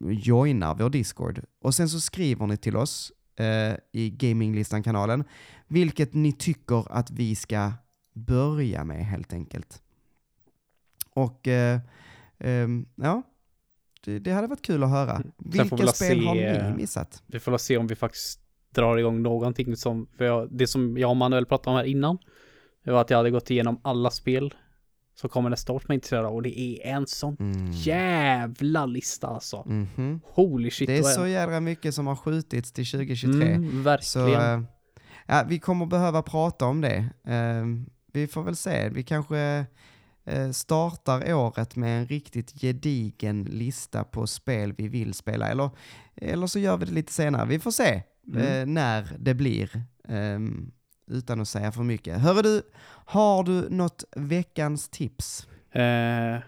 [0.00, 5.24] joinar vår Discord och sen så skriver ni till oss eh, i Gaminglistan-kanalen,
[5.68, 7.72] vilket ni tycker att vi ska
[8.12, 9.82] börja med helt enkelt.
[11.14, 11.80] Och eh,
[12.38, 13.22] eh, ja,
[14.04, 15.16] det, det, hade varit kul att höra.
[15.16, 15.32] Mm.
[15.38, 16.34] Vilka spel se, har
[16.70, 17.22] ni missat?
[17.26, 18.40] Vi får se om vi faktiskt
[18.74, 22.18] drar igång någonting som, för jag, det som jag och Manuel pratade om här innan,
[22.84, 24.54] det var att jag hade gått igenom alla spel
[25.14, 26.34] som kommer nästa år som jag är intresserad av.
[26.34, 27.72] Och det är en sån mm.
[27.72, 29.64] jävla lista alltså.
[29.66, 30.20] Mm -hmm.
[30.24, 30.86] Holy shit.
[30.86, 33.52] Det är så jävla mycket som har skjutits till 2023.
[33.52, 34.02] Mm, verkligen.
[34.02, 34.62] Så, äh,
[35.26, 36.98] ja, vi kommer behöva prata om det.
[37.28, 38.88] Uh, vi får väl se.
[38.88, 39.66] Vi kanske
[40.32, 45.48] uh, startar året med en riktigt gedigen lista på spel vi vill spela.
[45.48, 45.70] Eller,
[46.16, 47.46] eller så gör vi det lite senare.
[47.46, 48.02] Vi får se
[48.36, 49.82] uh, när det blir.
[50.08, 50.72] Um,
[51.06, 52.20] utan att säga för mycket.
[52.20, 52.62] Hörru du,
[53.04, 55.48] har du något veckans tips?
[55.72, 56.38] Eh.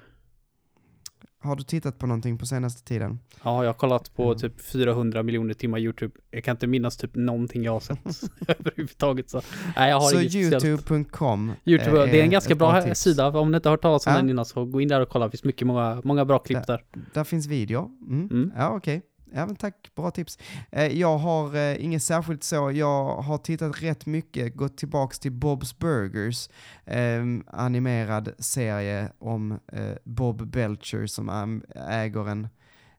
[1.42, 3.18] Har du tittat på någonting på senaste tiden?
[3.42, 4.38] Ja, jag har kollat på mm.
[4.38, 6.14] typ 400 miljoner timmar YouTube.
[6.30, 7.98] Jag kan inte minnas typ någonting jag har sett
[8.48, 9.30] överhuvudtaget.
[9.30, 9.42] Så,
[9.76, 13.28] nej, jag har så youtube.com YouTube, är det är en ganska bra, bra sida.
[13.28, 14.18] Om ni inte har hört talas om ja.
[14.18, 15.24] den innan så gå in där och kolla.
[15.24, 16.84] Det finns mycket, många, många bra klipp där.
[16.92, 17.90] Där, där finns video.
[18.08, 18.28] Mm.
[18.30, 18.52] Mm.
[18.56, 18.96] Ja, okej.
[18.96, 19.11] Okay.
[19.34, 20.38] Ja, men tack, bra tips.
[20.70, 25.32] Eh, jag har eh, inget särskilt så, jag har tittat rätt mycket, gått tillbaks till
[25.32, 26.48] Bob's Burgers,
[26.84, 32.48] eh, animerad serie om eh, Bob Belcher som äger en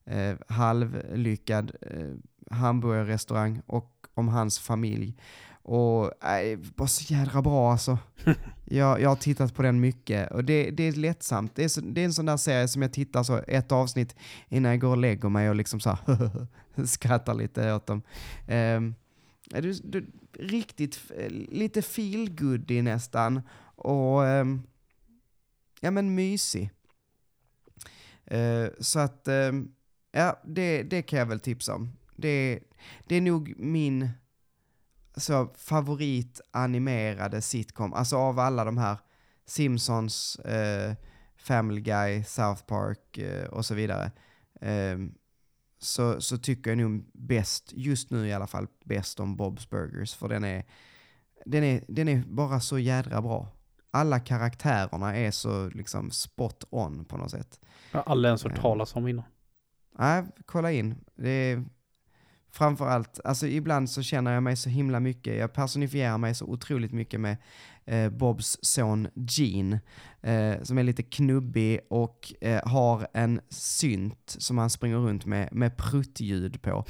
[0.05, 5.15] eh, halvlyckad eh, hamburgerrestaurang och om hans familj.
[5.65, 7.97] Och äh, bara så jädra bra alltså.
[8.65, 11.55] jag, jag har tittat på den mycket och det, det är lättsamt.
[11.55, 14.15] Det är, så, det är en sån där serie som jag tittar så ett avsnitt
[14.49, 15.97] innan jag går och lägger mig och liksom så
[16.85, 18.01] skrattar lite åt dem.
[18.47, 18.95] Um,
[19.49, 20.05] du, du,
[20.39, 20.99] riktigt
[21.29, 23.41] lite feelgoody nästan
[23.75, 24.63] och um,
[25.79, 26.69] ja men mysig.
[28.31, 29.71] Uh, så att um,
[30.11, 31.89] ja, det, det kan jag väl tipsa om.
[32.15, 32.59] Det,
[33.07, 34.09] det är nog min
[35.15, 38.97] så favorit animerade sitcom, alltså av alla de här
[39.45, 40.93] Simpsons, eh,
[41.37, 44.11] Family Guy, South Park eh, och så vidare.
[44.61, 44.97] Eh,
[45.79, 50.13] så, så tycker jag nog bäst, just nu i alla fall, bäst om Bob's Burgers.
[50.15, 50.65] För den är,
[51.45, 53.47] den är, den är bara så jädra bra.
[53.91, 57.59] Alla karaktärerna är så liksom spot on på något sätt.
[57.91, 59.25] Jag har aldrig ens hört talas om innan.
[59.99, 60.95] Nej, kolla in.
[61.15, 61.65] Det är
[62.53, 66.91] framförallt, alltså ibland så känner jag mig så himla mycket, jag personifierar mig så otroligt
[66.91, 67.37] mycket med
[67.85, 69.79] eh, Bobs son Gene,
[70.21, 75.49] eh, som är lite knubbig och eh, har en synt som han springer runt med,
[75.51, 76.85] med pruttljud på.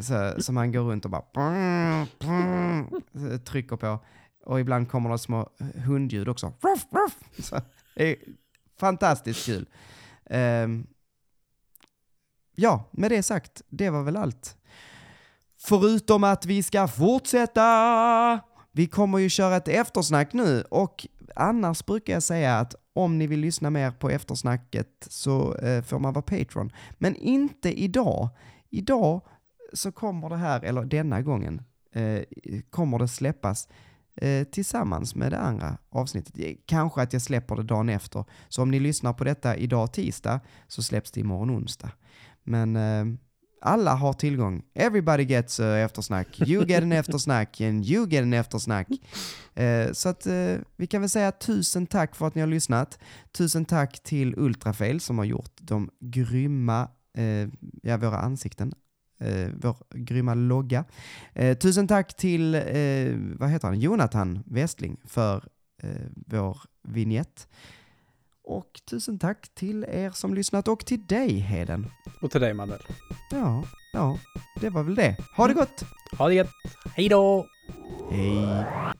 [0.00, 2.06] Så, som han går runt och bara brr,
[3.12, 4.04] brr, trycker på.
[4.44, 6.46] Och ibland kommer det små hundljud också.
[6.46, 7.44] Ruff, ruff.
[7.46, 7.60] Så,
[7.94, 8.16] det är
[8.80, 9.68] fantastiskt kul.
[10.30, 10.86] Ehm,
[12.54, 14.56] ja, med det sagt, det var väl allt.
[15.62, 18.40] Förutom att vi ska fortsätta!
[18.72, 21.06] Vi kommer ju köra ett eftersnack nu och
[21.36, 25.98] annars brukar jag säga att om ni vill lyssna mer på eftersnacket så eh, får
[25.98, 26.72] man vara Patreon.
[26.98, 28.28] Men inte idag.
[28.70, 29.22] Idag
[29.72, 32.22] så kommer det här, eller denna gången, eh,
[32.70, 33.68] kommer det släppas
[34.16, 36.38] eh, tillsammans med det andra avsnittet.
[36.38, 38.24] Eh, kanske att jag släpper det dagen efter.
[38.48, 41.90] Så om ni lyssnar på detta idag tisdag så släpps det imorgon onsdag.
[42.42, 43.04] Men eh,
[43.60, 44.62] alla har tillgång.
[44.74, 46.48] Everybody gets uh, eftersnack.
[46.48, 48.88] You get an eftersnack and you get an eftersnack.
[49.60, 52.98] Uh, så att uh, vi kan väl säga tusen tack för att ni har lyssnat.
[53.32, 56.88] Tusen tack till Ultrafail som har gjort de grymma,
[57.18, 57.48] uh,
[57.82, 58.72] ja våra ansikten.
[59.54, 60.84] vår grymma logga.
[61.60, 62.52] tusen tack till,
[63.38, 65.44] vad heter han, Jonathan Westling för
[66.26, 66.58] vår
[66.88, 67.48] vignett.
[68.44, 71.90] Och tusen tack till er som lyssnat och till dig Heden.
[72.22, 72.82] Och till dig Manuel.
[73.30, 74.18] Ja, ja,
[74.60, 75.16] det var väl det.
[75.36, 75.84] Ha det gott!
[76.18, 76.50] Ha det gött!
[76.94, 77.46] Hej då!
[78.10, 78.94] Hej!